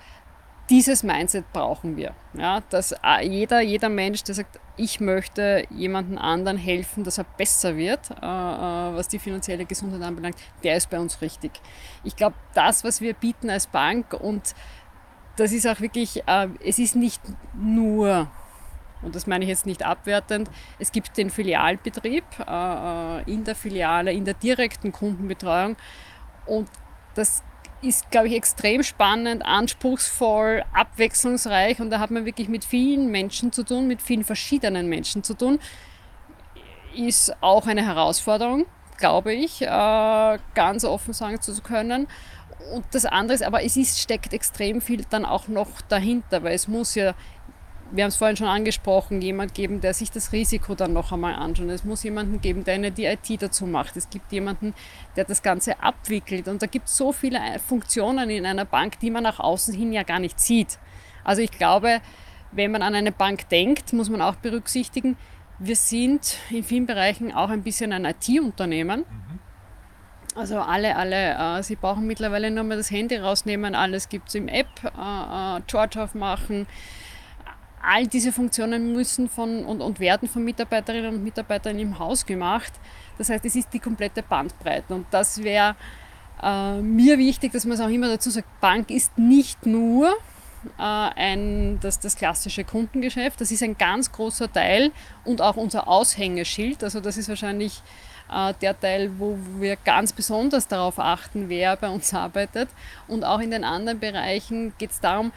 dieses 0.69 1.03
Mindset 1.03 1.51
brauchen 1.53 1.95
wir. 1.95 2.13
Ja, 2.33 2.61
dass 2.69 2.91
äh, 2.91 3.25
jeder, 3.25 3.61
jeder 3.61 3.89
Mensch, 3.89 4.23
der 4.23 4.35
sagt, 4.35 4.59
ich 4.75 4.99
möchte 4.99 5.65
jemandem 5.69 6.17
anderen 6.17 6.57
helfen, 6.57 7.03
dass 7.03 7.17
er 7.17 7.23
besser 7.23 7.77
wird, 7.77 8.11
äh, 8.11 8.15
äh, 8.15 8.95
was 8.95 9.07
die 9.07 9.19
finanzielle 9.19 9.65
Gesundheit 9.65 10.01
anbelangt, 10.01 10.37
der 10.63 10.75
ist 10.75 10.89
bei 10.89 10.99
uns 10.99 11.21
richtig. 11.21 11.51
Ich 12.03 12.15
glaube, 12.15 12.35
das, 12.53 12.83
was 12.83 13.01
wir 13.01 13.13
bieten 13.13 13.49
als 13.49 13.67
Bank 13.67 14.13
und 14.13 14.53
das 15.37 15.51
ist 15.51 15.67
auch 15.67 15.79
wirklich, 15.81 16.23
es 16.65 16.79
ist 16.79 16.95
nicht 16.95 17.21
nur, 17.53 18.27
und 19.03 19.13
das 19.13 19.27
meine 19.27 19.43
ich 19.45 19.49
jetzt 19.49 19.67
nicht 19.67 19.83
abwertend, 19.85 20.49
es 20.79 20.91
gibt 20.91 21.15
den 21.15 21.29
Filialbetrieb 21.29 22.23
in 23.27 23.43
der 23.43 23.53
Filiale, 23.53 24.13
in 24.13 24.25
der 24.25 24.33
direkten 24.33 24.91
Kundenbetreuung 24.91 25.75
und 26.47 26.67
das 27.13 27.43
ist, 27.81 28.09
glaube 28.11 28.27
ich, 28.27 28.33
extrem 28.33 28.83
spannend, 28.83 29.45
anspruchsvoll, 29.45 30.63
abwechslungsreich 30.73 31.79
und 31.79 31.89
da 31.89 31.99
hat 31.99 32.11
man 32.11 32.25
wirklich 32.25 32.49
mit 32.49 32.65
vielen 32.65 33.11
Menschen 33.11 33.51
zu 33.51 33.63
tun, 33.63 33.87
mit 33.87 34.01
vielen 34.01 34.23
verschiedenen 34.23 34.87
Menschen 34.87 35.23
zu 35.23 35.35
tun. 35.35 35.59
Ist 36.95 37.35
auch 37.41 37.67
eine 37.67 37.85
Herausforderung, 37.85 38.65
glaube 38.97 39.33
ich, 39.33 39.61
äh, 39.61 40.37
ganz 40.55 40.83
offen 40.83 41.13
sagen 41.13 41.39
zu 41.41 41.61
können. 41.61 42.07
und 42.73 42.85
das 42.91 43.05
andere 43.05 43.35
ist, 43.35 43.43
aber 43.43 43.63
es 43.63 43.77
ist, 43.77 43.99
steckt 43.99 44.33
extrem 44.33 44.81
viel 44.81 45.05
dann 45.09 45.25
auch 45.25 45.47
noch 45.47 45.79
dahinter, 45.87 46.43
weil 46.43 46.55
es 46.55 46.67
muss 46.67 46.95
ja, 46.95 47.13
wir 47.91 48.03
haben 48.03 48.09
es 48.09 48.17
vorhin 48.17 48.37
schon 48.37 48.47
angesprochen, 48.47 49.21
jemand 49.21 49.53
geben, 49.53 49.81
der 49.81 49.93
sich 49.93 50.11
das 50.11 50.31
Risiko 50.31 50.75
dann 50.75 50.93
noch 50.93 51.11
einmal 51.11 51.35
anschaut. 51.35 51.69
Es 51.69 51.83
muss 51.83 52.03
jemanden 52.03 52.41
geben, 52.41 52.63
der 52.63 52.75
eine 52.75 52.91
die 52.91 53.05
IT 53.05 53.41
dazu 53.41 53.65
macht. 53.65 53.97
Es 53.97 54.09
gibt 54.09 54.31
jemanden, 54.31 54.73
der 55.15 55.25
das 55.25 55.41
Ganze 55.41 55.81
abwickelt. 55.81 56.47
Und 56.47 56.61
da 56.61 56.67
gibt 56.67 56.87
es 56.87 56.97
so 56.97 57.11
viele 57.11 57.39
Funktionen 57.65 58.29
in 58.29 58.45
einer 58.45 58.65
Bank, 58.65 58.99
die 58.99 59.11
man 59.11 59.23
nach 59.23 59.39
außen 59.39 59.73
hin 59.73 59.93
ja 59.93 60.03
gar 60.03 60.19
nicht 60.19 60.39
sieht. 60.39 60.79
Also 61.23 61.41
ich 61.41 61.51
glaube, 61.51 62.01
wenn 62.51 62.71
man 62.71 62.81
an 62.81 62.95
eine 62.95 63.11
Bank 63.11 63.49
denkt, 63.49 63.93
muss 63.93 64.09
man 64.09 64.21
auch 64.21 64.35
berücksichtigen, 64.35 65.17
wir 65.59 65.75
sind 65.75 66.37
in 66.49 66.63
vielen 66.63 66.85
Bereichen 66.85 67.33
auch 67.33 67.49
ein 67.49 67.63
bisschen 67.63 67.91
ein 67.91 68.05
IT-Unternehmen. 68.05 69.01
Mhm. 69.01 69.39
Also 70.35 70.59
alle, 70.59 70.95
alle, 70.95 71.59
äh, 71.59 71.63
sie 71.63 71.75
brauchen 71.75 72.05
mittlerweile 72.05 72.51
nur 72.51 72.63
mal 72.63 72.77
das 72.77 72.91
Handy 72.91 73.17
rausnehmen, 73.17 73.73
alles 73.73 74.07
gibt 74.07 74.29
es 74.29 74.35
im 74.35 74.47
App, 74.47 74.67
äh, 74.83 74.87
äh, 74.87 75.61
Charge 75.67 76.03
aufmachen. 76.03 76.67
All 77.81 78.07
diese 78.07 78.31
Funktionen 78.31 78.91
müssen 78.93 79.29
von 79.29 79.65
und, 79.65 79.81
und 79.81 79.99
werden 79.99 80.27
von 80.27 80.43
Mitarbeiterinnen 80.43 81.15
und 81.15 81.23
Mitarbeitern 81.23 81.77
im 81.79 81.99
Haus 81.99 82.25
gemacht. 82.25 82.73
Das 83.17 83.29
heißt, 83.29 83.45
es 83.45 83.55
ist 83.55 83.73
die 83.73 83.79
komplette 83.79 84.23
Bandbreite. 84.23 84.93
Und 84.93 85.05
das 85.11 85.41
wäre 85.43 85.75
äh, 86.41 86.81
mir 86.81 87.17
wichtig, 87.17 87.51
dass 87.51 87.65
man 87.65 87.75
es 87.75 87.81
auch 87.81 87.89
immer 87.89 88.07
dazu 88.07 88.29
sagt, 88.29 88.47
Bank 88.59 88.89
ist 88.89 89.17
nicht 89.17 89.65
nur 89.65 90.09
äh, 90.77 90.81
ein, 90.81 91.79
das, 91.81 91.99
das 91.99 92.15
klassische 92.15 92.63
Kundengeschäft. 92.63 93.39
Das 93.41 93.51
ist 93.51 93.63
ein 93.63 93.77
ganz 93.77 94.11
großer 94.11 94.51
Teil 94.51 94.91
und 95.23 95.41
auch 95.41 95.55
unser 95.55 95.87
Aushängeschild. 95.87 96.83
Also 96.83 96.99
das 96.99 97.17
ist 97.17 97.29
wahrscheinlich 97.29 97.81
äh, 98.31 98.53
der 98.61 98.79
Teil, 98.79 99.11
wo 99.17 99.37
wir 99.59 99.75
ganz 99.77 100.13
besonders 100.13 100.67
darauf 100.67 100.99
achten, 100.99 101.49
wer 101.49 101.75
bei 101.75 101.89
uns 101.89 102.13
arbeitet. 102.13 102.69
Und 103.07 103.23
auch 103.23 103.39
in 103.39 103.51
den 103.51 103.63
anderen 103.63 103.99
Bereichen 103.99 104.73
geht 104.77 104.91
es 104.91 104.99
darum, 104.99 105.31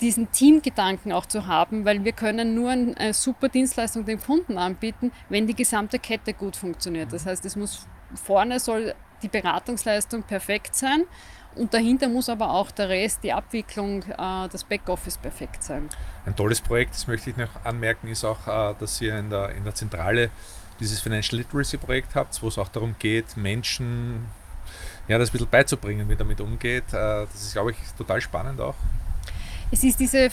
diesen 0.00 0.30
Teamgedanken 0.32 1.12
auch 1.12 1.26
zu 1.26 1.46
haben, 1.46 1.84
weil 1.84 2.04
wir 2.04 2.12
können 2.12 2.54
nur 2.54 2.70
eine 2.70 3.14
super 3.14 3.48
Dienstleistung 3.48 4.04
den 4.04 4.20
Kunden 4.20 4.58
anbieten, 4.58 5.12
wenn 5.28 5.46
die 5.46 5.54
gesamte 5.54 5.98
Kette 5.98 6.34
gut 6.34 6.56
funktioniert. 6.56 7.12
Das 7.12 7.26
heißt, 7.26 7.44
es 7.44 7.56
muss 7.56 7.86
vorne 8.14 8.60
soll 8.60 8.94
die 9.22 9.28
Beratungsleistung 9.28 10.22
perfekt 10.22 10.74
sein 10.74 11.04
und 11.54 11.72
dahinter 11.72 12.08
muss 12.08 12.28
aber 12.28 12.50
auch 12.50 12.70
der 12.70 12.88
Rest, 12.88 13.20
die 13.22 13.32
Abwicklung, 13.32 14.02
äh, 14.02 14.48
das 14.50 14.64
Backoffice 14.64 15.16
perfekt 15.16 15.62
sein. 15.62 15.88
Ein 16.26 16.34
tolles 16.34 16.60
Projekt, 16.60 16.94
das 16.94 17.06
möchte 17.06 17.30
ich 17.30 17.36
noch 17.36 17.64
anmerken, 17.64 18.08
ist 18.08 18.24
auch, 18.24 18.46
äh, 18.46 18.74
dass 18.78 19.00
ihr 19.00 19.16
in 19.18 19.30
der, 19.30 19.50
in 19.50 19.64
der 19.64 19.74
Zentrale 19.74 20.30
dieses 20.80 21.00
Financial 21.00 21.38
Literacy 21.38 21.76
Projekt 21.76 22.16
habt, 22.16 22.42
wo 22.42 22.48
es 22.48 22.58
auch 22.58 22.68
darum 22.68 22.96
geht, 22.98 23.36
Menschen 23.36 24.26
ja, 25.06 25.18
das 25.18 25.28
ein 25.28 25.32
bisschen 25.32 25.50
beizubringen, 25.50 26.08
wie 26.08 26.16
damit 26.16 26.40
umgeht. 26.40 26.88
Äh, 26.88 27.26
das 27.26 27.34
ist, 27.34 27.52
glaube 27.52 27.72
ich, 27.72 27.76
total 27.96 28.20
spannend 28.20 28.60
auch. 28.60 28.74
Es 29.74 29.82
ist 29.82 29.98
diese, 29.98 30.28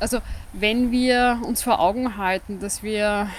also 0.00 0.18
wenn 0.52 0.90
wir 0.90 1.40
uns 1.46 1.62
vor 1.62 1.78
Augen 1.78 2.16
halten, 2.16 2.58
dass 2.58 2.82
wir 2.82 3.30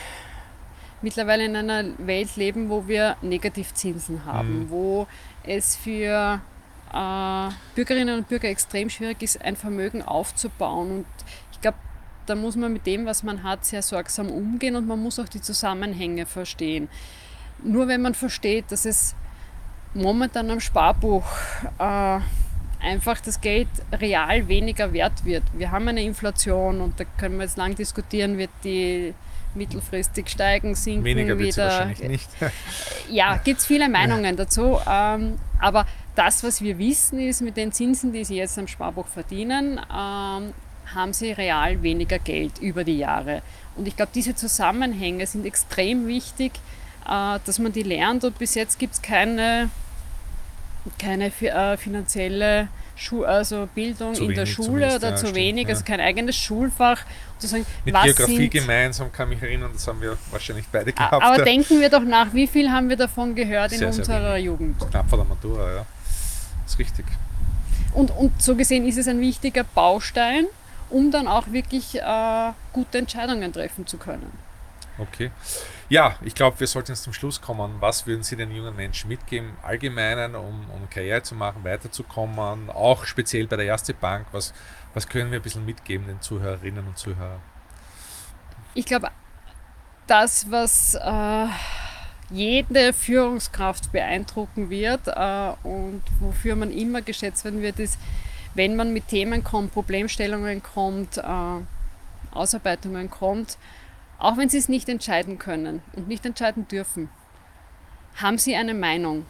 mittlerweile 1.01 1.43
in 1.43 1.53
einer 1.57 1.83
Welt 1.97 2.37
leben, 2.37 2.69
wo 2.69 2.87
wir 2.87 3.17
Negativzinsen 3.21 4.23
haben, 4.23 4.59
mhm. 4.59 4.69
wo 4.69 5.05
es 5.43 5.75
für 5.75 6.39
äh, 6.93 7.49
Bürgerinnen 7.75 8.19
und 8.19 8.29
Bürger 8.29 8.47
extrem 8.47 8.89
schwierig 8.89 9.21
ist, 9.21 9.41
ein 9.41 9.57
Vermögen 9.57 10.01
aufzubauen. 10.01 10.91
Und 10.99 11.05
ich 11.51 11.59
glaube, 11.59 11.77
da 12.25 12.33
muss 12.33 12.55
man 12.55 12.71
mit 12.71 12.87
dem, 12.87 13.05
was 13.05 13.21
man 13.21 13.43
hat, 13.43 13.65
sehr 13.65 13.81
sorgsam 13.81 14.29
umgehen 14.29 14.77
und 14.77 14.87
man 14.87 15.03
muss 15.03 15.19
auch 15.19 15.27
die 15.27 15.41
Zusammenhänge 15.41 16.25
verstehen. 16.25 16.87
Nur 17.61 17.89
wenn 17.89 18.01
man 18.01 18.13
versteht, 18.13 18.71
dass 18.71 18.85
es 18.85 19.13
momentan 19.93 20.49
am 20.51 20.61
Sparbuch 20.61 21.25
äh, 21.79 22.19
einfach 22.81 23.19
das 23.21 23.41
Geld 23.41 23.67
real 23.91 24.47
weniger 24.47 24.93
wert 24.93 25.25
wird. 25.25 25.43
Wir 25.53 25.71
haben 25.71 25.87
eine 25.87 26.03
Inflation 26.03 26.81
und 26.81 26.99
da 26.99 27.05
können 27.17 27.37
wir 27.37 27.43
jetzt 27.43 27.57
lang 27.57 27.75
diskutieren, 27.75 28.37
wird 28.37 28.51
die 28.63 29.13
mittelfristig 29.55 30.29
steigen, 30.29 30.75
sinken, 30.75 31.03
Weniger 31.03 31.37
wieder. 31.37 31.65
wahrscheinlich 31.65 32.01
nicht. 32.01 32.29
ja, 33.09 33.37
gibt 33.37 33.59
es 33.59 33.65
viele 33.65 33.89
Meinungen 33.89 34.35
dazu. 34.35 34.79
Ähm, 34.87 35.39
aber 35.59 35.85
das, 36.15 36.43
was 36.43 36.61
wir 36.61 36.77
wissen, 36.77 37.19
ist, 37.19 37.41
mit 37.41 37.57
den 37.57 37.71
Zinsen, 37.71 38.13
die 38.13 38.23
Sie 38.23 38.35
jetzt 38.35 38.57
am 38.57 38.67
Sparbuch 38.67 39.07
verdienen, 39.07 39.79
ähm, 39.79 40.53
haben 40.95 41.13
Sie 41.13 41.31
real 41.31 41.81
weniger 41.81 42.19
Geld 42.19 42.59
über 42.59 42.83
die 42.83 42.97
Jahre. 42.97 43.41
Und 43.75 43.87
ich 43.87 43.95
glaube, 43.95 44.11
diese 44.13 44.35
Zusammenhänge 44.35 45.27
sind 45.27 45.45
extrem 45.45 46.07
wichtig, 46.07 46.53
äh, 47.05 47.39
dass 47.45 47.59
man 47.59 47.71
die 47.71 47.83
lernt. 47.83 48.23
Und 48.23 48.37
bis 48.39 48.55
jetzt 48.55 48.79
gibt 48.79 48.95
es 48.95 49.01
keine, 49.01 49.69
keine 50.97 51.27
äh, 51.27 51.77
finanzielle 51.77 52.67
Schu 52.95 53.23
also 53.23 53.67
Bildung 53.75 54.15
zu 54.15 54.25
in 54.25 54.33
der 54.33 54.45
Schule 54.45 54.95
oder 54.95 55.15
zu 55.15 55.35
wenig, 55.35 55.67
ja. 55.67 55.69
also 55.69 55.83
kein 55.83 55.99
eigenes 55.99 56.35
Schulfach. 56.35 57.01
Sagen, 57.39 57.67
Mit 57.85 57.93
Geografie 57.93 58.35
sind, 58.35 58.51
gemeinsam 58.51 59.11
kann 59.11 59.29
mich 59.29 59.39
erinnern, 59.41 59.69
das 59.71 59.87
haben 59.87 60.01
wir 60.01 60.17
wahrscheinlich 60.31 60.65
beide 60.71 60.91
gehabt. 60.91 61.23
Aber 61.23 61.43
denken 61.43 61.79
wir 61.79 61.89
doch 61.89 62.03
nach, 62.03 62.33
wie 62.33 62.47
viel 62.47 62.71
haben 62.71 62.89
wir 62.89 62.95
davon 62.95 63.35
gehört 63.35 63.69
sehr, 63.69 63.81
in 63.81 63.93
unserer 63.93 64.37
Jugend? 64.37 64.79
Knapp 64.89 65.07
vor 65.07 65.19
der 65.19 65.27
Matura, 65.27 65.75
ja 65.75 65.85
ist 66.67 66.79
richtig. 66.79 67.05
Und, 67.93 68.11
und 68.11 68.41
so 68.41 68.55
gesehen 68.55 68.85
ist 68.87 68.97
es 68.97 69.07
ein 69.07 69.19
wichtiger 69.19 69.63
Baustein, 69.63 70.45
um 70.89 71.11
dann 71.11 71.27
auch 71.27 71.51
wirklich 71.51 71.95
äh, 71.95 72.51
gute 72.73 72.97
Entscheidungen 72.97 73.51
treffen 73.51 73.87
zu 73.87 73.97
können. 73.97 74.31
Okay. 74.97 75.31
Ja, 75.89 76.15
ich 76.21 76.33
glaube, 76.33 76.59
wir 76.59 76.67
sollten 76.67 76.91
jetzt 76.91 77.03
zum 77.03 77.13
Schluss 77.13 77.39
kommen. 77.39 77.75
Was 77.79 78.07
würden 78.07 78.23
Sie 78.23 78.35
den 78.35 78.51
jungen 78.51 78.75
Menschen 78.75 79.07
mitgeben, 79.07 79.55
allgemeinen, 79.61 80.35
um, 80.35 80.69
um 80.71 80.89
Karriere 80.89 81.21
zu 81.23 81.35
machen, 81.35 81.63
weiterzukommen, 81.63 82.69
auch 82.69 83.05
speziell 83.05 83.47
bei 83.47 83.57
der 83.57 83.65
Erste 83.65 83.93
Bank? 83.93 84.27
Was, 84.31 84.53
was 84.93 85.07
können 85.07 85.31
wir 85.31 85.39
ein 85.39 85.43
bisschen 85.43 85.65
mitgeben 85.65 86.07
den 86.07 86.21
Zuhörerinnen 86.21 86.87
und 86.87 86.97
Zuhörern? 86.97 87.41
Ich 88.73 88.85
glaube, 88.85 89.09
das, 90.07 90.49
was 90.49 90.95
äh, 90.95 91.47
jede 92.29 92.93
Führungskraft 92.93 93.91
beeindrucken 93.91 94.69
wird 94.69 95.07
äh, 95.07 95.53
und 95.63 96.01
wofür 96.19 96.55
man 96.55 96.71
immer 96.71 97.01
geschätzt 97.01 97.45
werden 97.45 97.61
wird, 97.61 97.79
ist, 97.79 97.97
wenn 98.55 98.75
man 98.75 98.91
mit 98.91 99.07
Themen 99.07 99.43
kommt, 99.43 99.73
Problemstellungen 99.73 100.63
kommt, 100.63 101.17
äh, 101.17 101.21
Ausarbeitungen 102.31 103.09
kommt, 103.09 103.57
auch 104.19 104.37
wenn 104.37 104.49
sie 104.49 104.57
es 104.57 104.69
nicht 104.69 104.89
entscheiden 104.89 105.37
können 105.37 105.81
und 105.93 106.07
nicht 106.07 106.25
entscheiden 106.25 106.67
dürfen, 106.67 107.09
haben 108.15 108.37
sie 108.37 108.55
eine 108.55 108.73
Meinung. 108.73 109.25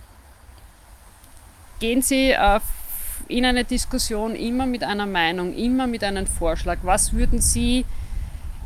Gehen 1.80 2.02
Sie 2.02 2.32
äh, 2.32 2.60
in 3.28 3.46
eine 3.46 3.64
Diskussion 3.64 4.36
immer 4.36 4.66
mit 4.66 4.84
einer 4.84 5.06
Meinung, 5.06 5.54
immer 5.54 5.86
mit 5.86 6.04
einem 6.04 6.26
Vorschlag. 6.26 6.80
Was 6.82 7.14
würden 7.14 7.40
Sie 7.40 7.86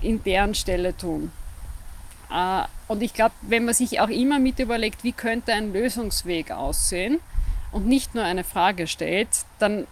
in 0.01 0.23
deren 0.23 0.55
Stelle 0.55 0.95
tun? 0.95 1.31
Äh, 2.31 2.63
und 2.87 3.01
ich 3.01 3.13
glaube, 3.13 3.33
wenn 3.41 3.65
man 3.65 3.73
sich 3.73 3.99
auch 3.99 4.09
immer 4.09 4.39
mit 4.39 4.59
überlegt, 4.59 5.03
wie 5.03 5.11
könnte 5.11 5.53
ein 5.53 5.73
Lösungsweg 5.73 6.51
aussehen 6.51 7.19
und 7.71 7.87
nicht 7.87 8.15
nur 8.15 8.23
eine 8.23 8.43
Frage 8.43 8.87
stellt, 8.87 9.29
dann 9.59 9.87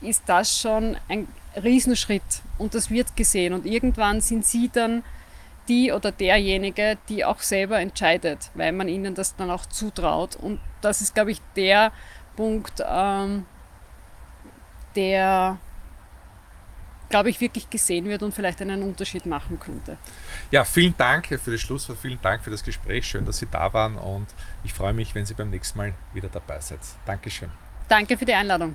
ist 0.00 0.22
das 0.26 0.60
schon 0.60 0.96
ein 1.08 1.26
Riesenschritt 1.60 2.22
und 2.58 2.74
das 2.74 2.90
wird 2.90 3.16
gesehen. 3.16 3.54
Und 3.54 3.66
irgendwann 3.66 4.20
sind 4.20 4.46
sie 4.46 4.70
dann 4.72 5.02
die 5.68 5.92
oder 5.92 6.12
derjenige, 6.12 6.98
die 7.08 7.24
auch 7.24 7.40
selber 7.40 7.80
entscheidet, 7.80 8.50
weil 8.54 8.72
man 8.72 8.88
ihnen 8.88 9.14
das 9.14 9.36
dann 9.36 9.50
auch 9.50 9.66
zutraut. 9.66 10.36
Und 10.36 10.60
das 10.80 11.00
ist, 11.00 11.14
glaube 11.14 11.32
ich, 11.32 11.40
der 11.56 11.92
Punkt, 12.36 12.82
ähm, 12.86 13.46
der 14.94 15.58
glaube 17.08 17.30
ich, 17.30 17.40
wirklich 17.40 17.70
gesehen 17.70 18.06
wird 18.06 18.22
und 18.22 18.34
vielleicht 18.34 18.60
einen 18.60 18.82
Unterschied 18.82 19.26
machen 19.26 19.60
könnte. 19.60 19.96
Ja, 20.50 20.64
vielen 20.64 20.96
Dank 20.96 21.26
für 21.26 21.52
das 21.52 21.60
Schlusswort, 21.60 21.98
vielen 21.98 22.20
Dank 22.20 22.42
für 22.42 22.50
das 22.50 22.64
Gespräch. 22.64 23.06
Schön, 23.06 23.24
dass 23.24 23.38
Sie 23.38 23.46
da 23.46 23.72
waren 23.72 23.96
und 23.96 24.26
ich 24.64 24.72
freue 24.72 24.92
mich, 24.92 25.14
wenn 25.14 25.26
Sie 25.26 25.34
beim 25.34 25.50
nächsten 25.50 25.78
Mal 25.78 25.94
wieder 26.12 26.28
dabei 26.28 26.60
seid. 26.60 26.80
Dankeschön. 27.04 27.50
Danke 27.88 28.18
für 28.18 28.24
die 28.24 28.34
Einladung. 28.34 28.74